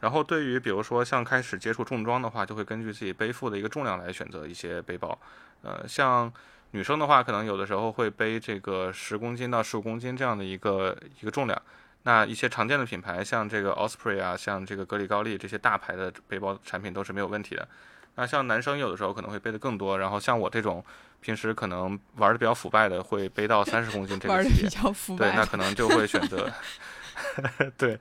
[0.00, 5.18] 然后对于比如说像开始接触重装的话，就会根据自己背负的一个重量来选择一些背包。
[5.62, 6.32] 呃，像
[6.70, 11.60] 女生的话，可能有的时候会背这个十公斤到十五公斤这样的一个一个重量。
[12.04, 17.66] 那一些常见的品牌，像这个 Osprey 啊，像这个格里高利这些大牌的背包产品都是没有问题的。
[18.16, 20.84] 那像男生有的时候可能会背的更多，然后像我这种
[21.20, 24.70] 平时可能玩的比较腐败的，会背到三十公斤这个玩的比级别。
[24.70, 26.48] 较腐对，那，可能就会选择，
[27.78, 27.98] 对，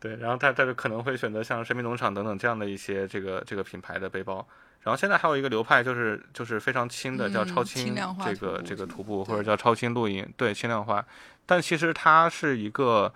[0.00, 4.46] 对，然后他他就可能会选择像神秘农场等等这样的一些这个这个品牌的背包。
[4.82, 11.04] 然后现在还有一个流派就是就是非常轻的，叫嗯超轻这个这个徒步，或者叫超轻露营，对，轻量化。
[11.46, 13.12] 但其实它是一个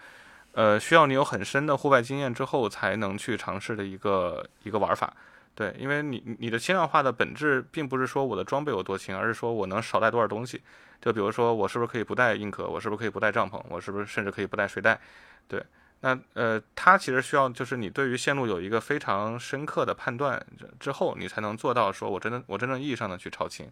[0.52, 5.12] 呃需要你有很深的户外经验之后才能去尝试的一个一个玩法。
[5.56, 10.62] 对，因为你你的轻量化的本质并不是说我的装备有多轻，而是说我能少带多少东西。
[11.00, 15.00] 就比如说我是不是可以不带硬壳，我是不是可以不带帐篷，我是不是甚至可以不带睡袋，
[15.48, 15.64] 对。
[16.00, 20.44] 那呃，它其实需要就是你对于线路有一个非常深刻的判断
[20.78, 23.66] 之后，你才能做到说我真的我真正意义上的去超轻。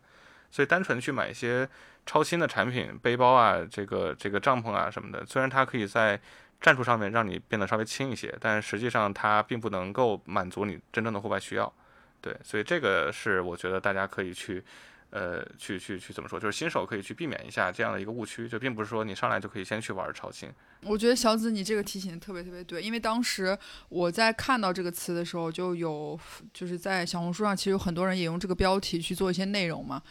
[0.51, 1.69] 所以单纯去买一些
[2.07, 6.19] 超轻的产品，背包啊，这个这个帐篷啊什么的，虽然它可以在
[6.61, 11.73] 战术上面让你变得稍微轻一些，但实际上它并不能够满足你真正的户外需要。
[12.21, 14.65] 对，所以这个是我觉得大家可以去。
[15.11, 16.41] 呃，去去去怎么说？
[16.41, 20.53] 就是新手可以去避免一下这样的一个误区，就并不是说你上来就可以先去玩超轻。
[20.81, 23.57] 我觉得小紫你这个提醒特别特别对，因为当时
[23.89, 26.19] 我在看到这个词的时候，就有
[26.53, 30.03] 就是在小红书上，其实有很多人也用这个标题去做一些内容嘛。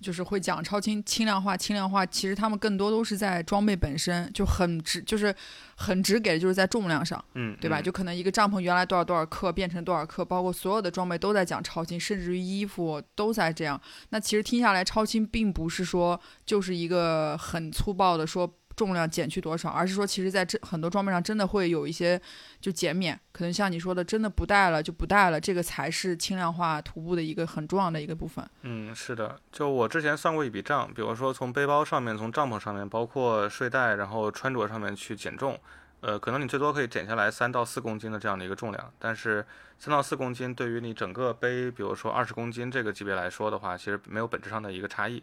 [0.00, 5.34] 就是会讲超轻轻量化，轻量化其实他们更多都是在装备本身就很直，就是
[5.76, 7.80] 很直给的就是在重量上，嗯，对吧？
[7.80, 13.80] 就可能一个帐篷原来多少多少克变成多少克，包括所有的装备都在讲超轻，甚至于衣服都在这样。
[14.10, 18.57] 那其实听下来，超轻并不是说就是一个很粗暴的说。
[18.78, 22.20] 重量减去多少，而是说，其实，在这很多装备上，真的会有一些
[22.60, 28.48] 就减免，可能像你说的，真的不带了就不带了，这个才是轻量化徒步的一个很重要的一个部分。
[28.62, 35.58] 嗯，是的，就我之前算过一笔账，比如说从背包上面、从帐篷上面，包括睡袋，然后穿着上面去减重，
[36.00, 39.44] 呃，可能你最多可以减下来三到四公斤的这样的一个重量，但是
[39.76, 45.20] 三到四公斤对于你整个背，比如说二十公斤这个级别来说的话，其实没有本质上的一个差异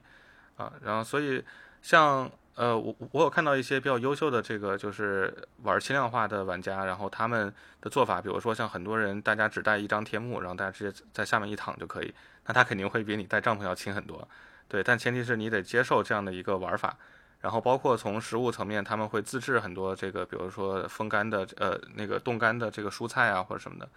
[0.57, 1.41] 啊，然后所以
[1.81, 2.29] 像。
[2.55, 12.13] 呃，我我有看到一些比较优秀的这个就是玩轻量化的玩家，然后他们的做法，比如说像很多人大家只带一张天幕，然后大家直接在下面一躺就可以，
[12.45, 14.25] 那他肯定会比你带帐篷要轻很多，
[14.69, 16.97] 对，但前提是你得接受这样的一个玩法，
[17.41, 23.89] 然后包括从食物层面，他们会自制很多这个，比如说风干的呃那个冻干的这个蔬菜啊或者什么的，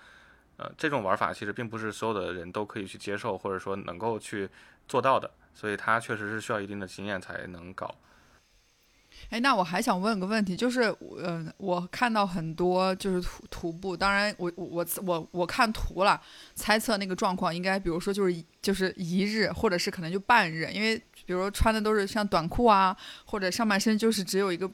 [0.57, 4.51] 呃，这种玩法其实并不是所有的人都可以去接受或者说能够去
[4.89, 7.95] 做到的，所以它确实是需要一定的经验才能搞。
[9.31, 16.21] 哎，那我还想问个问题，就是，嗯，我看到很多就是徒徒步，当然我我我我看图了，
[16.55, 24.71] 猜测那个状况应该，比如说就是就是一日，或者是可能就半日，因为比如穿的都是像短裤啊，或者上半身就是只有一个。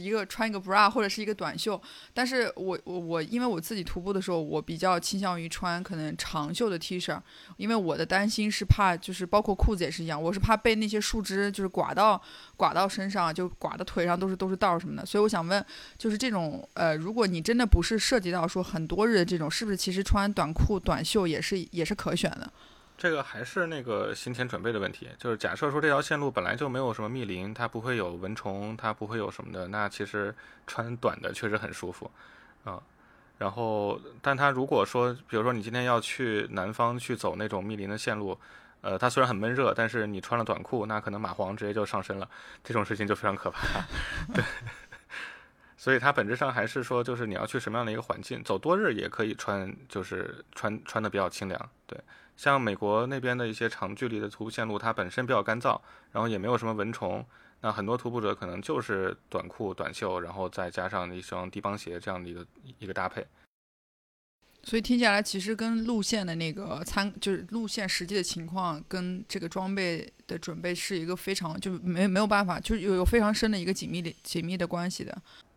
[0.00, 1.80] 一个穿一个 bra 或者是一个短袖，
[2.12, 7.20] 但是我我我因为我自己徒步的时候，我比较倾向于穿可能长袖的 T 恤，
[7.56, 12.20] 因为我的担心是怕就是包括裤子也是一样，我是怕被那些树枝就是刮到
[12.56, 15.64] 刮到身上，就刮到腿上都是都是道什么的，所以我想问，
[15.98, 22.52] 就是这种呃，如果你真的不是涉及到说很多日的这种，是不是其实穿短裤短袖也是也是可选的？
[22.96, 30.32] 这个还是那个行前准备的问题，就是假设说这条线路本来就没有什么密林，它不会有蚊虫，它不会有什么的，那其实
[30.66, 32.08] 穿短的确实很舒服，
[32.62, 32.80] 啊，
[33.36, 38.38] 然后，但它如果说，比如说你今天要去南方去走那种密林的线路，
[38.80, 42.30] 呃，它虽然很闷热，但是你穿了短裤，那可能蚂蟥直接就上身了，
[42.62, 43.60] 这种事情就非常可怕，
[44.32, 44.44] 对，
[45.76, 52.00] 所以它本质上还是说，就是你要去什么样的一个环境，走多日也可以穿，就是穿穿的比较清凉，对。
[52.36, 55.80] 像美国那边的一些长距离的徒步线路，它本身比较干燥，
[56.12, 57.24] 然后也没有什么蚊虫，
[57.60, 62.46] 那很多徒步者可能就是短裤、短袖，然后再加上一双低帮鞋这样的一个
[62.78, 63.26] 一个搭配。
[64.66, 75.16] 所以听起来其实跟路线的那个参，就是路线实际的情况跟这个装备的准备是一个非常就没没有办法，就是有有非常深的一个紧密的紧密的关系的。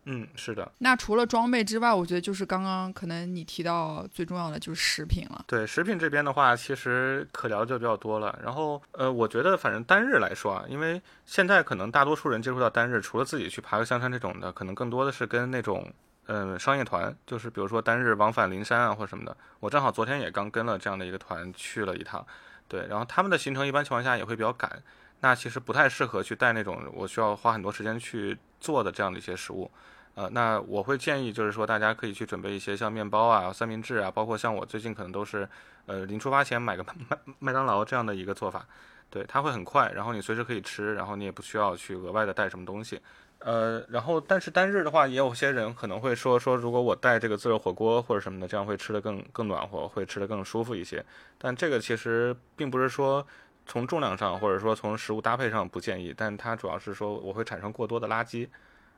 [0.09, 0.71] 嗯，是的。
[0.77, 5.43] 那除了装备之外，我觉得就是刚刚可能你提到最重要的就是食品了。
[5.47, 8.39] 对，食品这边的话，其实可聊的就比较多了。
[8.41, 15.91] 然后，呃，我觉得反正单日来说啊，因为现在可能大多数人接触到单日，除了自己去爬个香山这种的，可能更多的是跟那种，
[16.27, 19.35] 嗯，商业团，就是比如说单日往返灵山啊或者什么的。
[19.59, 22.25] 我正好昨天也刚跟了这样的一个团去了一趟，
[22.69, 24.81] 对，然后他们的行程一般情况下也会比较赶，
[25.19, 29.69] 那其实不太适合去带那种我需要花很多时间去做的这样的一些食物。
[30.17, 35.47] 呃，那我会建议，就是说大家可以去准备一些像面包啊、三明治啊，包括像我最近可能都是，
[35.85, 38.65] 呃，临出发前买个麦麦当劳这样的一个做法，
[39.11, 42.99] 对，它会很快，然后你随时可以吃，然后你也不需要去额外的带什么东西，
[43.37, 51.05] 呃，然后但是单日的话，也有些人可能会说说，如果我带这个自热火锅或者什么的，这样会吃的更更暖和，会吃的更舒服一些，
[51.37, 53.23] 但这个其实并不是说
[53.67, 58.47] 从重量上或者说从食物搭配上不建议，但它主要是说我会产生过多的垃圾。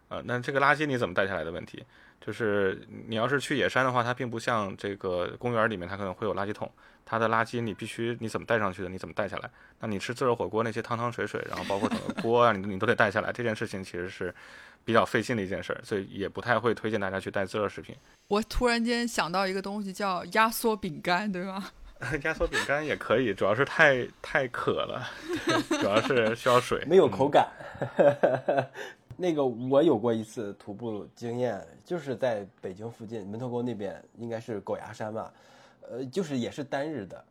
[0.09, 1.83] 呃，那这个垃圾你怎么带下来的问题，
[2.19, 6.69] 就是你要是去野山的话，它并不像这个公园里面，它可能会有垃圾桶，
[7.05, 9.49] 它的垃圾你必须你怎么带上去的，你怎么带下来？
[9.79, 14.33] 那你吃自热火锅那些汤汤水水，然后包括整个锅啊，你你都得带下来，这件事情其实是
[14.83, 17.95] 比较费劲的一件事儿，所以也不太会推荐大家去带自热食品。
[18.29, 21.63] 我突然间想到一个东西叫压缩饼干，对吗？
[22.23, 25.07] 压缩饼干也可以，主要是太太渴了，
[25.69, 27.47] 主要是需要水，没有口感。
[29.21, 35.33] 那个我有过一次徒步经验，就是在北京附近门头沟那边，应该是狗牙山吧，
[35.81, 37.25] 呃，就是也是单日的，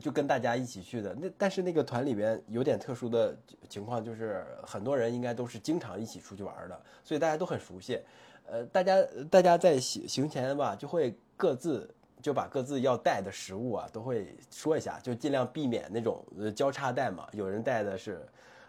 [0.00, 1.14] 就跟大家一起去的。
[1.14, 3.36] 那但是那个团里边有点特殊的
[3.68, 8.00] 情况，就是很多人应该都是经常一起出去玩的，所以大家都很熟悉。
[8.46, 8.96] 呃，大家
[9.30, 17.28] 大家在行行前吧，就会各自就把各自要带的食物啊，都会说一下，就尽量避免那种呃交叉带嘛。
[17.32, 18.26] 有人带的是，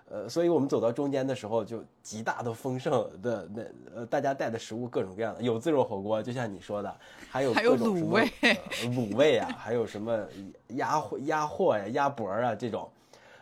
[0.09, 3.61] 呃，所以我们走到中间的时候，就极大的丰盛的那
[3.95, 6.95] 呃，大家带的食物各种各样的，有自助火锅，就像你说的，
[7.29, 8.55] 还有还有卤味呃
[8.89, 10.25] 卤味啊，还有什么
[10.69, 12.89] 鸭货鸭货呀、鸭脖啊这种，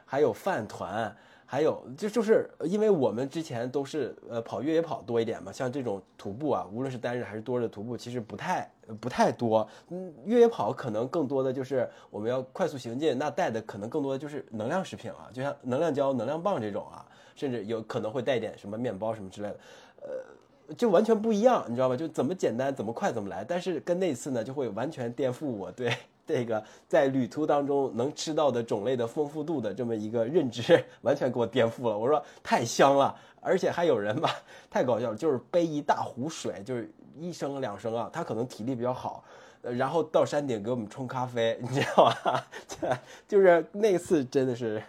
[0.05, 1.15] 还有饭团。
[1.47, 8.69] 还有就就是因为我们之前都是呃跑越野跑多一点嘛，像这种徒步啊，无论是单日还是多日徒步，其实不太
[8.99, 9.67] 不太多。
[9.89, 19.59] 嗯，越野跑可能更多的就是我们要快速行进，那带的可能更多的就是能量食品了，就像能量胶、能量棒这种啊，甚至有可能会带点什么面包什么之类的，
[20.01, 21.95] 呃，就完全不一样，你知道吧？
[21.95, 25.95] 就怎么简单怎么快怎么来，但是跟那次呢，就会完全颠覆我对。
[26.25, 31.97] 这个在旅途当中能吃到的种类的丰富度的这么一个认知， 完全给我颠覆了。
[31.97, 34.29] 我说太香了，而且还有人吧，
[34.69, 39.23] 太搞笑了，就是背一大壶水，就是一升两升啊，他可能体力比较好，
[39.61, 42.43] 然后到山顶给我们冲咖啡， 你知道吧？
[43.27, 44.81] 就是那次真的是，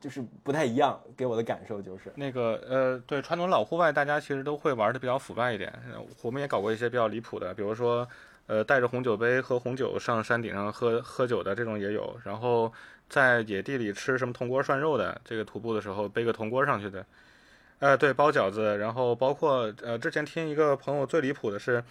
[0.00, 2.12] 就是不太一样，给我的感受就是。
[2.16, 5.72] 那个呃，对传统老户外，大家其实都会玩的比较腐败一点。
[6.22, 8.06] 我们也搞过一些比较离谱的，比如说，
[8.46, 12.16] 呃，带着红酒杯喝红酒上山顶上喝喝酒的这种也有。
[12.24, 12.72] 然后
[13.08, 17.04] 在野地里吃什么铜锅涮肉的，这个徒步的时候背个铜锅上去的。
[17.78, 18.78] 呃，对，包饺子。
[18.78, 21.82] 然后包括呃，之前听一个朋友最离谱的是，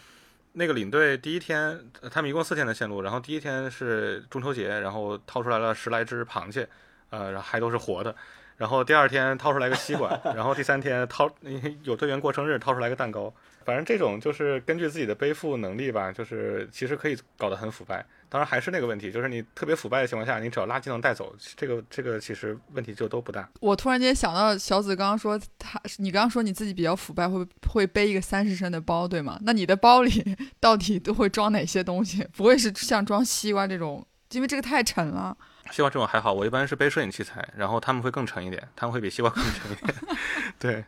[0.53, 1.79] 那个领队第一天，
[2.09, 6.67] 他们一共四天的线路，然后第一天是中秋节，然后掏出来了十来只螃蟹，
[7.09, 8.15] 呃，然后还都是活的。
[8.57, 11.29] 然后第二天掏出来个吸管，然后第三天掏
[11.83, 13.33] 有队员过生日掏出来个蛋糕，
[13.71, 18.05] 反正这种就是根据自己的背负能力吧，就是其实可以搞得很腐败。
[18.27, 23.49] 当然还是那个问题，就是你特别腐败的情况下，你只要垃圾能带走，这个这个其实问题就都不大。
[23.61, 29.39] 我突然间想到，小紫刚刚说他，你刚刚说你自己比较腐败，会会背一个三十升的包，对吗？
[29.43, 32.27] 那你的包里 到底都会装哪些东西？
[32.35, 35.37] 不会是像装西瓜这种，因为这个太沉了。
[35.71, 39.95] 西瓜这种还好，我一般是背摄影器材，然后他们会更沉一点，他们会比西瓜更沉一点。
[40.59, 40.83] 对，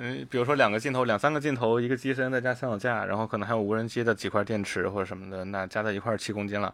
[0.00, 6.72] 嗯，比如说两个镜头、两三个镜头，一个机身再加三脚架，然后可能还有无人机的几块电池或者什么的，那加在一块儿七公斤了。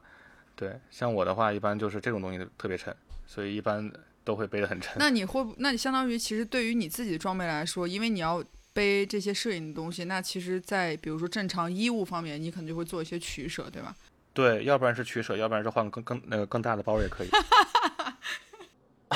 [0.54, 2.94] 对，像我的话，一般就是这种东西特别沉，
[3.26, 3.90] 所以一般
[4.22, 4.94] 都会背得很沉。
[4.98, 5.54] 那你会不？
[5.58, 13.94] 那你相当于其实对于你自己的装备来说，因为你要背这些摄影的东西，那其实，在比如说正常衣物方面，你可能就会做一些取舍，对吧？
[14.32, 17.28] 对，要不然是取舍，要不然是换更更那个更大的包也可以。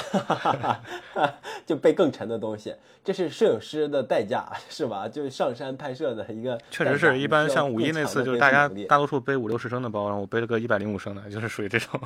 [1.67, 2.75] 就背更沉的东西，
[3.05, 5.09] 这是摄影师的代价，是吧？
[5.09, 6.59] 就是上山拍摄的一个。
[6.71, 12.01] 确实是一般像五一那次，就是大家大多数背五六十升的包，然后我背了个一百零五升的，就是属于这种，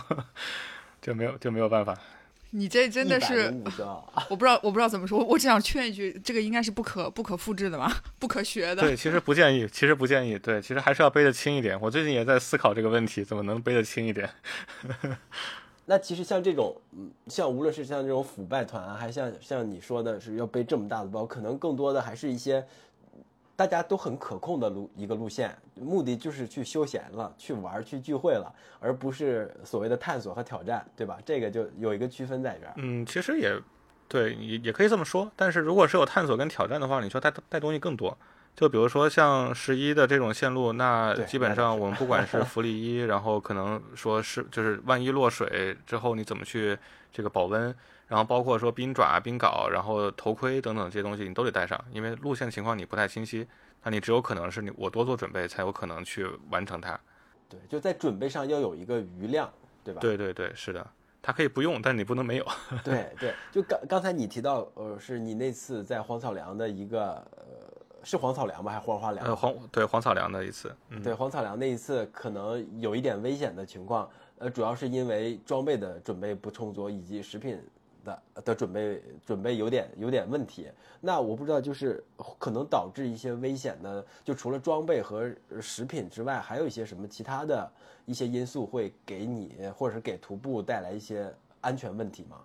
[1.01, 1.97] 就没有就没有办法。
[2.55, 8.83] 你这真的是，105升啊我不知道，我不知道怎么说，我我只想劝一句，这个应该是不可不可复制的吧，不可学的。
[8.83, 10.39] 对，其实不建议，其实不建议。
[10.39, 11.81] 对，其实还是要背得轻一点。
[11.81, 14.29] 我最近也在思考这个问题，怎么能背得轻一点。
[15.93, 22.65] 那其实像这种，嗯，像无论是像这种腐败团啊，还像像你说的是要背这么大的包，可能更多的还是一些
[23.55, 31.19] 大家都很可控的路一个路线，目的就是去休闲了，去玩，去聚会了，而不是所谓的探索和挑战，对吧？
[31.27, 32.73] 这个就有一个区分在这儿。
[32.77, 33.55] 嗯，其实也
[34.09, 35.31] 对，也也可以这么说。
[35.37, 38.17] 但是如果是有探索跟挑战的话，你说带带东西更多。
[38.55, 46.79] 就比如说像十一的这种线路，那基本上我们不管是 福利一，然后可能说是就是万一落水之后你怎么去
[47.11, 47.75] 这个保温，
[48.09, 53.47] 然后包括说冰爪、冰镐，然后头盔等等这些东西你都得带上，因为路线情况你不太清晰，
[53.83, 56.99] 那你只有可能是你我多做准备才有可能去完成它。
[57.49, 59.51] 对，就在准备上要有一个余量，
[59.83, 60.01] 对吧？
[60.01, 60.87] 对对对，是的，
[61.21, 62.47] 它可以不用，但你不能没有。
[62.85, 69.27] 对 对，就刚刚才你提到，呃，是你那次在黄草梁的一个，呃，是黄草梁吧，还是黄花梁？
[69.27, 77.61] 呃，黄对黄草梁的一次，嗯，对，黄草梁那一次可能有一点危险的情况，呃，主要是因为装备的准备不充足，以及食品
[78.05, 80.69] 的的准备准备有点有点问题。
[81.01, 82.03] 那我不知道，就是
[82.39, 87.71] 可能导致一些危险的，就除了装备和食品之外，还有一些什么其他的
[88.05, 92.37] 一些因素会给你或者是给徒步带来一些安全问题吗？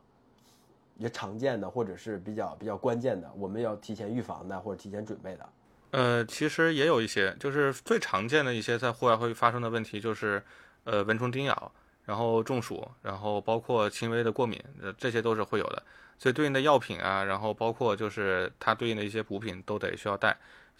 [0.97, 5.49] 一些常见的或者是比较比较关键的，我们要提前预防的或者提前准备的。
[5.91, 10.43] 呃，其实也有一些，就是最常见的一些在户外会发生的问题，就是
[10.83, 11.71] 呃蚊虫叮咬，
[12.05, 15.81] 然后中暑，然后包括轻微的过敏，呃，这些都是会有的。
[16.17, 20.35] 所以对应的药品啊，然后包括就是它对应的一些补品都得需要带。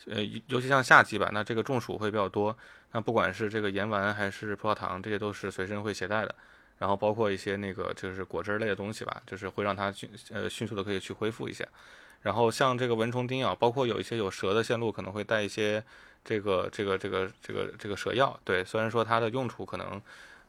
[0.08, 2.56] 呃，尤其像夏季吧，那这个中暑会比较多，
[2.92, 6.36] 那不管是这个盐丸还是葡萄糖，这些都是随身会携带的。
[6.78, 11.66] 然后包括一些那个就是果汁类的东西吧，就是会让它迅呃迅速的可以去恢复一下。
[12.22, 15.84] 然后像这个蚊虫叮咬，包括有一些有蛇的线路，可能会带一些
[16.26, 18.38] 这个这个这个这个这个蛇药。
[18.44, 20.02] 对，虽然说它的用处可能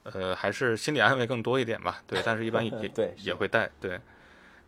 [0.05, 4.01] 呃还是心理安慰更多一点吧，对，但是一般也 对也会带，对。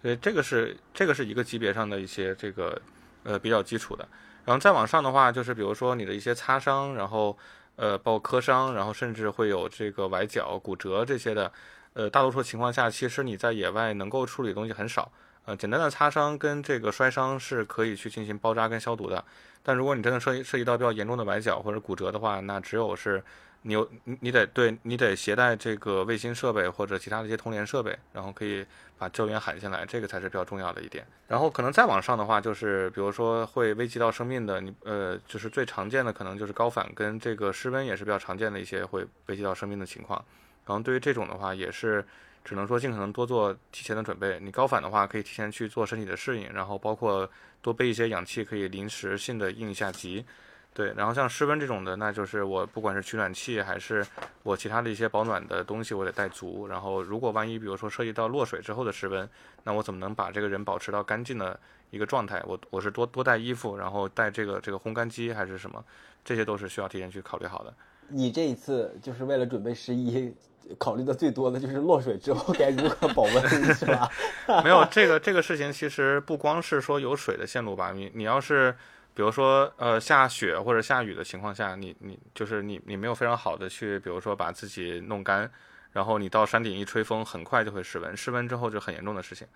[0.02, 2.80] 所以这个是这个是一个级别上的一些这个
[3.22, 4.06] 呃比较基础的。
[4.46, 7.36] 然后再往上的话，就是比如说你的一些擦伤，然后
[7.80, 11.50] 呃包括磕伤，然后甚至会有这个崴脚、骨折这些的，
[11.94, 15.10] 呃大多数情况下，其实你在野外能够处理的东西很少。
[15.46, 19.24] 呃，简单的擦伤跟这个摔伤是可以去进行包扎跟消毒的。
[19.62, 23.24] 但如果你真的涉及涉及到比较严重的崴脚或者骨折的话，那只有是。
[23.62, 28.64] 你有你你得对你得携带这个卫星设备或者其他的一些通联设备，然后可以
[28.96, 31.06] 把救援喊进来，这个才是比较重要的一点。
[31.28, 40.24] 然后可能再往上的话，就是比如说会危及到生命的，你呃就是最常见的可能就是高反跟这个失温也是比较常见的一些会危及到生命的情况。
[40.64, 42.04] 然后对于这种的话，也是
[42.42, 44.38] 只能说尽可能多做提前的准备。
[44.40, 47.28] 你高反的话，可以提前去做身体的适应，然后包括
[47.60, 50.24] 多备一些氧气，可以临时性的应一下急。
[50.72, 54.06] 对，然后像室温这种的，那就是我不管是取暖器还是
[54.44, 56.68] 我其他的一些保暖的东西，我得带足。
[56.68, 59.28] 然后如果万一比如说涉及到落水之后的室温，
[59.64, 61.58] 那我怎么能把这个人保持到干净的
[61.90, 62.40] 一个状态？
[62.46, 65.84] 我我是多多带衣服，然后带这个这个烘干机还是什么？
[66.24, 67.74] 这些都是需要提前去考虑好的。
[68.08, 70.32] 你这一次就是为了准备十一，
[70.78, 74.08] 考虑的最多的就是落水之后该如何保温，是吧？
[74.62, 78.74] 没有这个这个事情，其实不光是说有水的线路吧，你你要是。
[79.12, 85.50] 比如说，呃，下雪或者下雨的情况下，你你就是你你没有非常好的去，比如说把自己弄干，
[85.92, 89.46] 然后你到山顶一吹风，很快就会失温，失温之后就很严重的事情。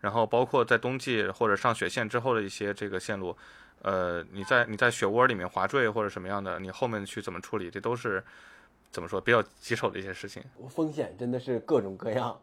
[0.00, 3.34] 然后包括在冬季或者上雪线之后的一些这个线路，
[3.82, 8.22] 呃，你在你在雪窝里面滑坠或者什么样的，你后面去怎么处理，这都是
[8.90, 10.42] 怎么说比较棘手的一些事情。
[10.68, 12.38] 风险真的是各种各样，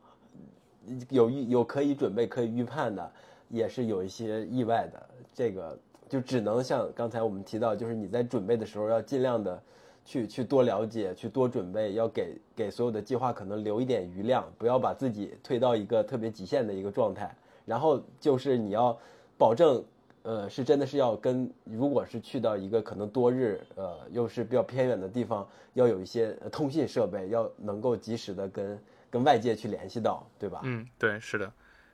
[1.09, 3.13] 有预有可以准备可以预判的，
[3.49, 5.77] 也是有一些意外的，这个。
[6.11, 9.63] 就只能像刚才我们提到，就是你在准备的时候要尽量的
[10.03, 17.33] 去去多了解，去多准备，要给给所有的计划可能留一点余量，不要把自己推到一个特别极限的一个状态。
[17.65, 18.99] 然后就是你要
[19.37, 19.81] 保证，
[20.23, 30.59] 呃，是真的是要跟，如果是去到一个可能多日，呃，又是比较偏远的地方，要有一些通信设备，要能够及时的跟跟外界去联系到，对吧？
[30.65, 31.49] 嗯，对，是的。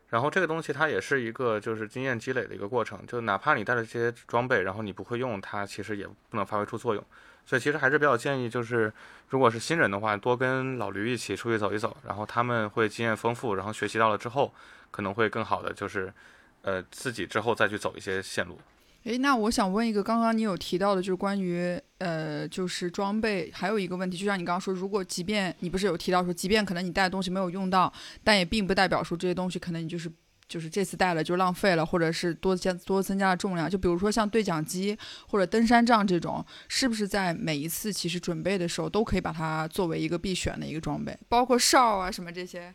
[0.09, 7.03] 然后这个东西它也是一个就是经验积累的一个过程，就哪怕你带了这些装备，然后你不会用它，其实也不能发挥出作用。
[7.45, 8.91] 所以其实还是比较建议，就是
[9.29, 14.53] 如果是新人的话，多跟老驴一起出去走一走，然后他们会经验丰富，然后学习到了之后，
[14.91, 16.13] 可能会更好的就是，
[16.61, 18.59] 呃，自己之后再去走一些线路。
[19.07, 27.91] 诶，那我想问一个，刚刚你有提到的，就是关于呃，就是装备，还有一个问题，就像你刚刚说，如果即便你不是有提到说，即便可能你带的东西没有用到，
[28.21, 30.11] 但也并不代表说这些东西可能你就是
[30.49, 33.69] 就是这次带了就浪费了，或者是多加多增加了重量。
[33.69, 34.97] 就比如说像对讲机
[35.29, 42.73] 或者登山杖这种，是不是在每一次其实准备的时候都可以把它作为一个必选的一个装备，包括哨啊什么这些？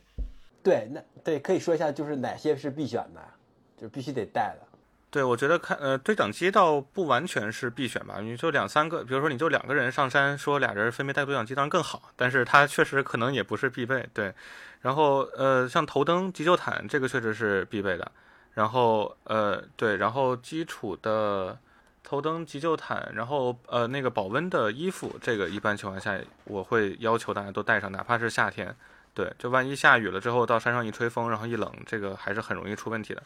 [0.62, 3.20] 对，那对可以说一下，就是哪些是必选的，
[3.78, 4.71] 就必须得带的。
[5.12, 14.08] 对，我觉得看呃对讲机倒不完全是必选吧，你就两三个，比如说你就两个人上山，说俩人分别带对讲机当然更好，但是它确实可能也不是必备。
[14.14, 14.32] 对，
[14.80, 18.10] 然后呃像头灯、急救毯这个确实是必备的，
[18.54, 21.58] 然后呃对，然后基础的
[22.02, 28.74] 头灯、急救毯，然后呃那个保温的衣服，这个一般情况下我会要求大家都带上，哪怕是夏天，
[29.12, 33.22] 对，就万一下雨了之后到山上一吹风，然后一冷，这个还是很容易出问题的。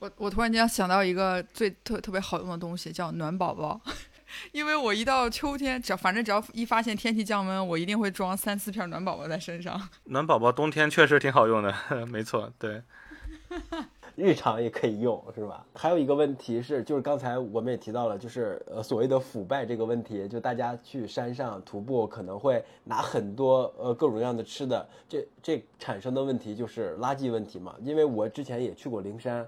[0.00, 3.78] 我我突然间想到一个最特特别好用的东西，叫暖宝宝。
[4.52, 9.78] 因为我一到秋天，只要反正只要一发现天气降温，我一定会装三四片暖宝宝在身上。
[10.06, 11.74] 暖宝宝冬天确实挺好用的，
[12.08, 12.82] 没错，对。
[14.16, 15.66] 日常也可以用，是吧？
[15.74, 27.74] 还有一个问题是，就是刚才我们也提到了，就是呃所谓的腐败这个问题，就大家去山上徒步可能会拿很多呃各种各样的吃的，这这产生的问题就是垃圾问题嘛。
[27.82, 29.46] 因为我之前也去过灵山。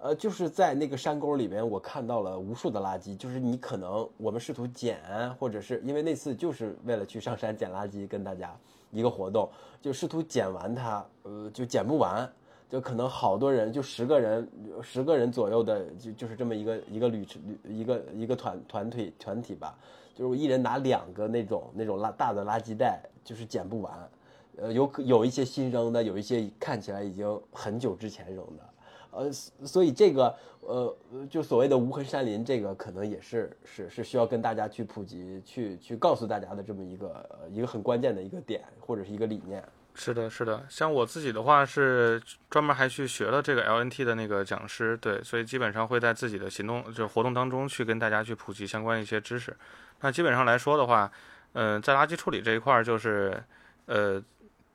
[0.00, 3.16] 呃，就是在那个山沟里面，我看到了无数的垃圾。
[3.16, 5.00] 就是你可能我们试图捡，
[5.34, 8.56] 或者是因为那次就是为了去上山捡垃圾，跟大家
[8.92, 9.50] 一个活动，
[9.82, 12.30] 就试图捡完它，呃，就捡不完，
[12.70, 14.48] 就可能好多人，就十个人，
[14.80, 19.76] 十个人左右的，就就是这么一个一个旅程，一个一个团团体团体吧，
[20.14, 23.92] 就是我一人拿两个那种那种垃大的垃圾袋，就是捡不完。
[24.58, 28.67] 呃，有有一些新扔的，有一些看起来已经很久之前扔的，
[29.18, 29.32] 呃，
[29.66, 30.96] 所以这个呃，
[31.28, 39.62] 就所谓的无痕山林，这个可能也是是是需要跟大家去普及，去去告诉大家的这么一个一个很关键的一个点或者是一个理念。
[39.94, 49.56] 是的，是的，像我自己的话是专门还去学了这个 LNT 的那个讲师，对，所以基本上会在自己的行动就活动当中去跟大家去普及相关一些知识。
[50.00, 51.10] 那基本上来说的话，
[51.54, 53.42] 嗯，在垃圾处理这一块儿，就是
[53.86, 54.22] 呃，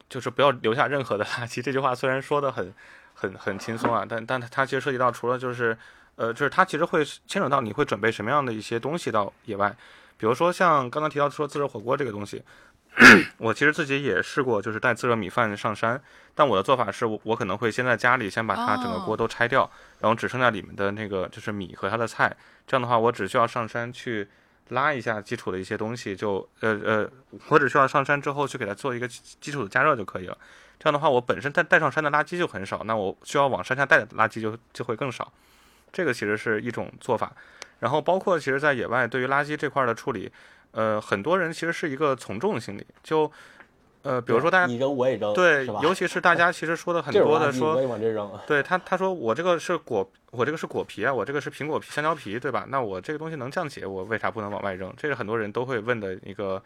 [0.10, 1.62] 就是不要留下任何的垃圾。
[1.62, 2.74] 这句话虽然说的很
[3.24, 5.78] 很很轻松啊，但但它其实涉及到除了就是
[6.18, 9.74] 呃，就是它其实会牵扯到你会准备什么样的一些东西到野外，
[10.18, 12.44] 比如说像刚刚提到说自热火锅这个东西。
[13.40, 16.00] 我其实自己也试过，就是带自热米饭上山，
[16.36, 19.68] 但我的做法是我我可能会先在家里先把它整个锅都拆掉，
[20.00, 24.28] 然后只剩下里面的那个就是米和它的菜，这样的话我只需要上山去
[24.70, 27.10] 拉一下基础的一些东西，就呃呃，
[27.48, 30.38] 我只需要上山之后去给它做一个基础的加热就可以了。
[30.84, 35.32] 这样的话我本身带带上山的垃圾就很少，那我需要往山下带的垃圾就就会更少。
[35.94, 37.32] 这个其实是一种做法，
[37.80, 40.30] 然后包括其实在野外对于垃圾这块的处理。
[40.72, 43.32] 呃，很多人其实是一个从众心理，就，
[44.02, 52.66] 呃，比如说大家你扔我也扔，对，尤其是大家其实说的 很多的说，往这扔，对他他说我这个是果，我这个是果皮啊，我这个是苹果皮、香蕉皮，对吧？
[52.68, 54.94] 那我这个东西能降解，我为啥不能往外扔？
[54.98, 56.62] 这是很多人都会问的一个。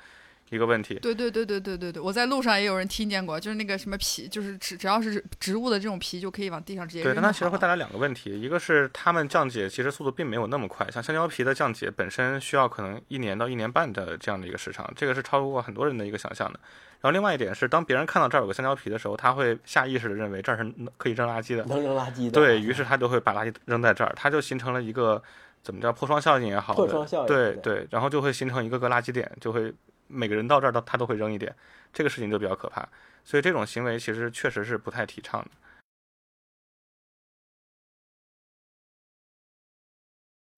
[0.50, 7.12] 一个问题，对对对对对对对，我在路上也有人听见过，就是那个什么皮，就是只只要是植物的这种皮就可以往地上直接扔。
[7.12, 16.60] 对，但它其实会带来两个问题，一个是它们降解其实速度并没有那么快，像香蕉皮的降解本身需要可能一年到一年半的这样的一个时长，这个是超过很多人的一个想象的。
[17.02, 22.32] 然后另外一点是，当别人看到这儿有个香蕉皮的时候，他会下意识的认为这儿是可以扔垃圾的，能扔垃圾的。
[22.32, 25.22] 对于是，他就会把垃圾扔在这儿，它就形成了一个
[25.62, 29.74] 怎么叫破窗效应也好，破窗效应，对对，然后就会形成一个个垃圾点，就会。
[30.08, 31.53] 每个人到这儿都他都会扔一点，
[31.93, 32.88] 这个事情就比较可怕，
[33.24, 35.51] 所以这种行为其实确实是不太提倡的。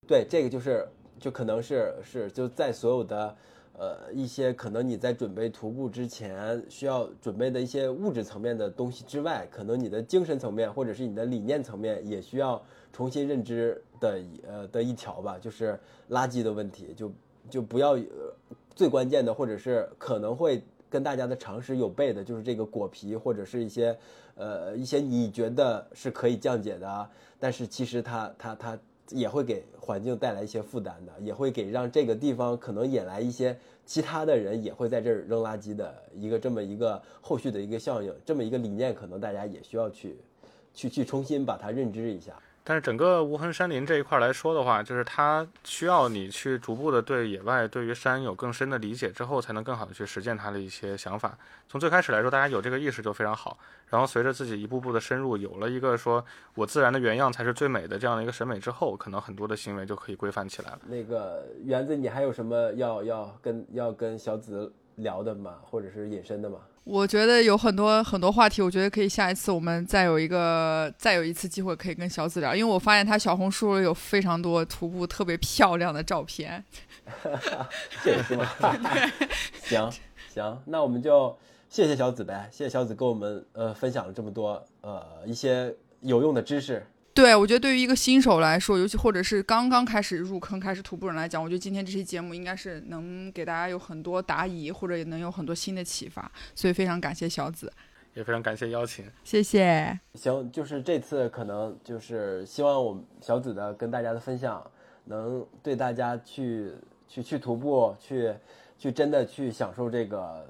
[0.08, 0.88] 对，这个就是
[1.20, 3.38] 就可能是是就在所有的
[3.74, 15.80] 呃一些可能你在准备徒步之前需要准备的一些物质层面的东西之外，可能你的精神层面或者是你的理念层面也需要重新认知的呃的一条吧，就是
[16.10, 17.12] 垃圾的问题，就
[17.50, 17.98] 就不要。
[18.80, 23.94] 最关键的，或者是可能会跟大家的常识有悖的，就是这个果皮或者是一些，
[24.36, 33.54] 呃，一些你觉得是可以降解的，但是其实它它它也会给环境带来一些负担的，也会给让这个地方可能引来一些
[33.86, 40.16] 其他的人也会在这儿扔垃圾的一个这么一个后续的一个效应，这么一个理念，可能大家也需要去
[40.74, 42.42] 去去重新把它认知一下。
[42.70, 51.36] 但是整个无痕山林这一块来说的话，就是它需要你去逐步的对野外、对于山有更深的理解之后，才能更好的去实践它的一些想法。
[51.68, 53.58] 从最开始来说，大家有这个意识就非常好。
[53.88, 60.80] 然后随着自己一步步的深入，有了一个说我自然的原样才是最美的这样的一个审美之后，可能很多的行为就可以规范起来了。
[60.86, 65.56] 那个园子，你还有什么要要跟要跟小紫聊的吗？
[65.64, 66.60] 或者是隐身的吗？
[66.90, 76.64] 我觉得有很多很多话题，我觉得可以下一次我们再有一个再有一次机会可以跟小紫聊，因为我发现他小红书有非常多徒步特别漂亮的照片。
[78.04, 78.44] 这也是吗？
[79.62, 79.88] 行
[80.34, 81.38] 行，那我们就
[81.70, 85.72] 谢谢小紫呗，谢谢小紫跟我们呃分享了这么多呃一些
[86.02, 86.84] 有用的知识。
[87.14, 96.32] 对，我觉得对于一个新手来说，尤其或者是刚刚开始入坑、开始徒步人来讲，我觉得今天这期节目应该是能给大家有很多答疑，或者也能有很多新的启发。
[96.56, 97.70] 所以非常感谢小紫，
[98.14, 100.00] 也非常感谢邀请，谢谢。
[100.14, 104.66] 行，就是这次可能就是希望我们小紫的跟大家的分享，
[105.04, 106.72] 能对大家去
[107.10, 108.34] 去去徒步，去
[108.78, 110.48] 去真的去享受这个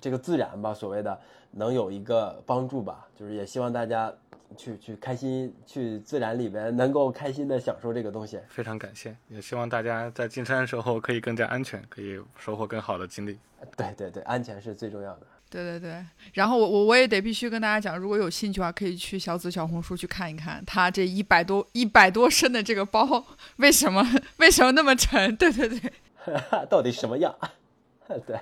[0.00, 3.06] 这个自然吧，所谓的能有一个帮助吧。
[3.14, 4.10] 就是也希望大家。
[4.56, 8.38] 去去开心，去自然里面能够开心的享受这个东西。
[8.48, 13.38] 非常感谢，也希望大家在进山的时候可以更加安全，可以收获更好的经历。
[13.76, 15.26] 对对对，安全是最重要的。
[15.48, 16.04] 对对对，
[16.34, 23.24] 然后我我我也得必须跟大家讲，如果有兴趣的话，可以去小紫小红书去看一看，他这一百多一百多升的这个包
[23.58, 24.04] 为什么
[24.38, 25.36] 为什么那么沉？
[25.36, 25.92] 对 对对，
[26.68, 27.34] 到底什么样？
[28.26, 28.38] 对，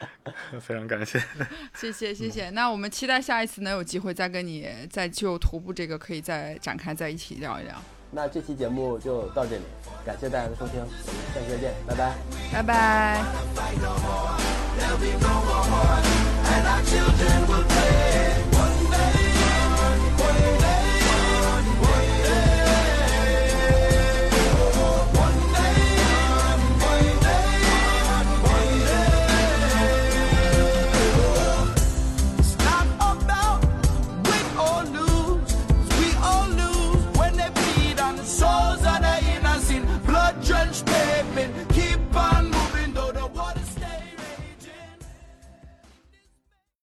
[0.60, 1.18] 非常感谢，
[1.74, 2.50] 谢谢谢谢。
[2.50, 7.74] 那我们期待下一次能有机会再跟你再就徒步这个可以再展开在一起聊一聊。
[8.10, 9.62] 那这期节目就到这里，
[10.04, 10.90] 感谢大家的收听，我们
[11.34, 12.14] 下期再见，拜拜，
[12.52, 13.22] 拜拜。
[16.50, 18.27] And our children will play.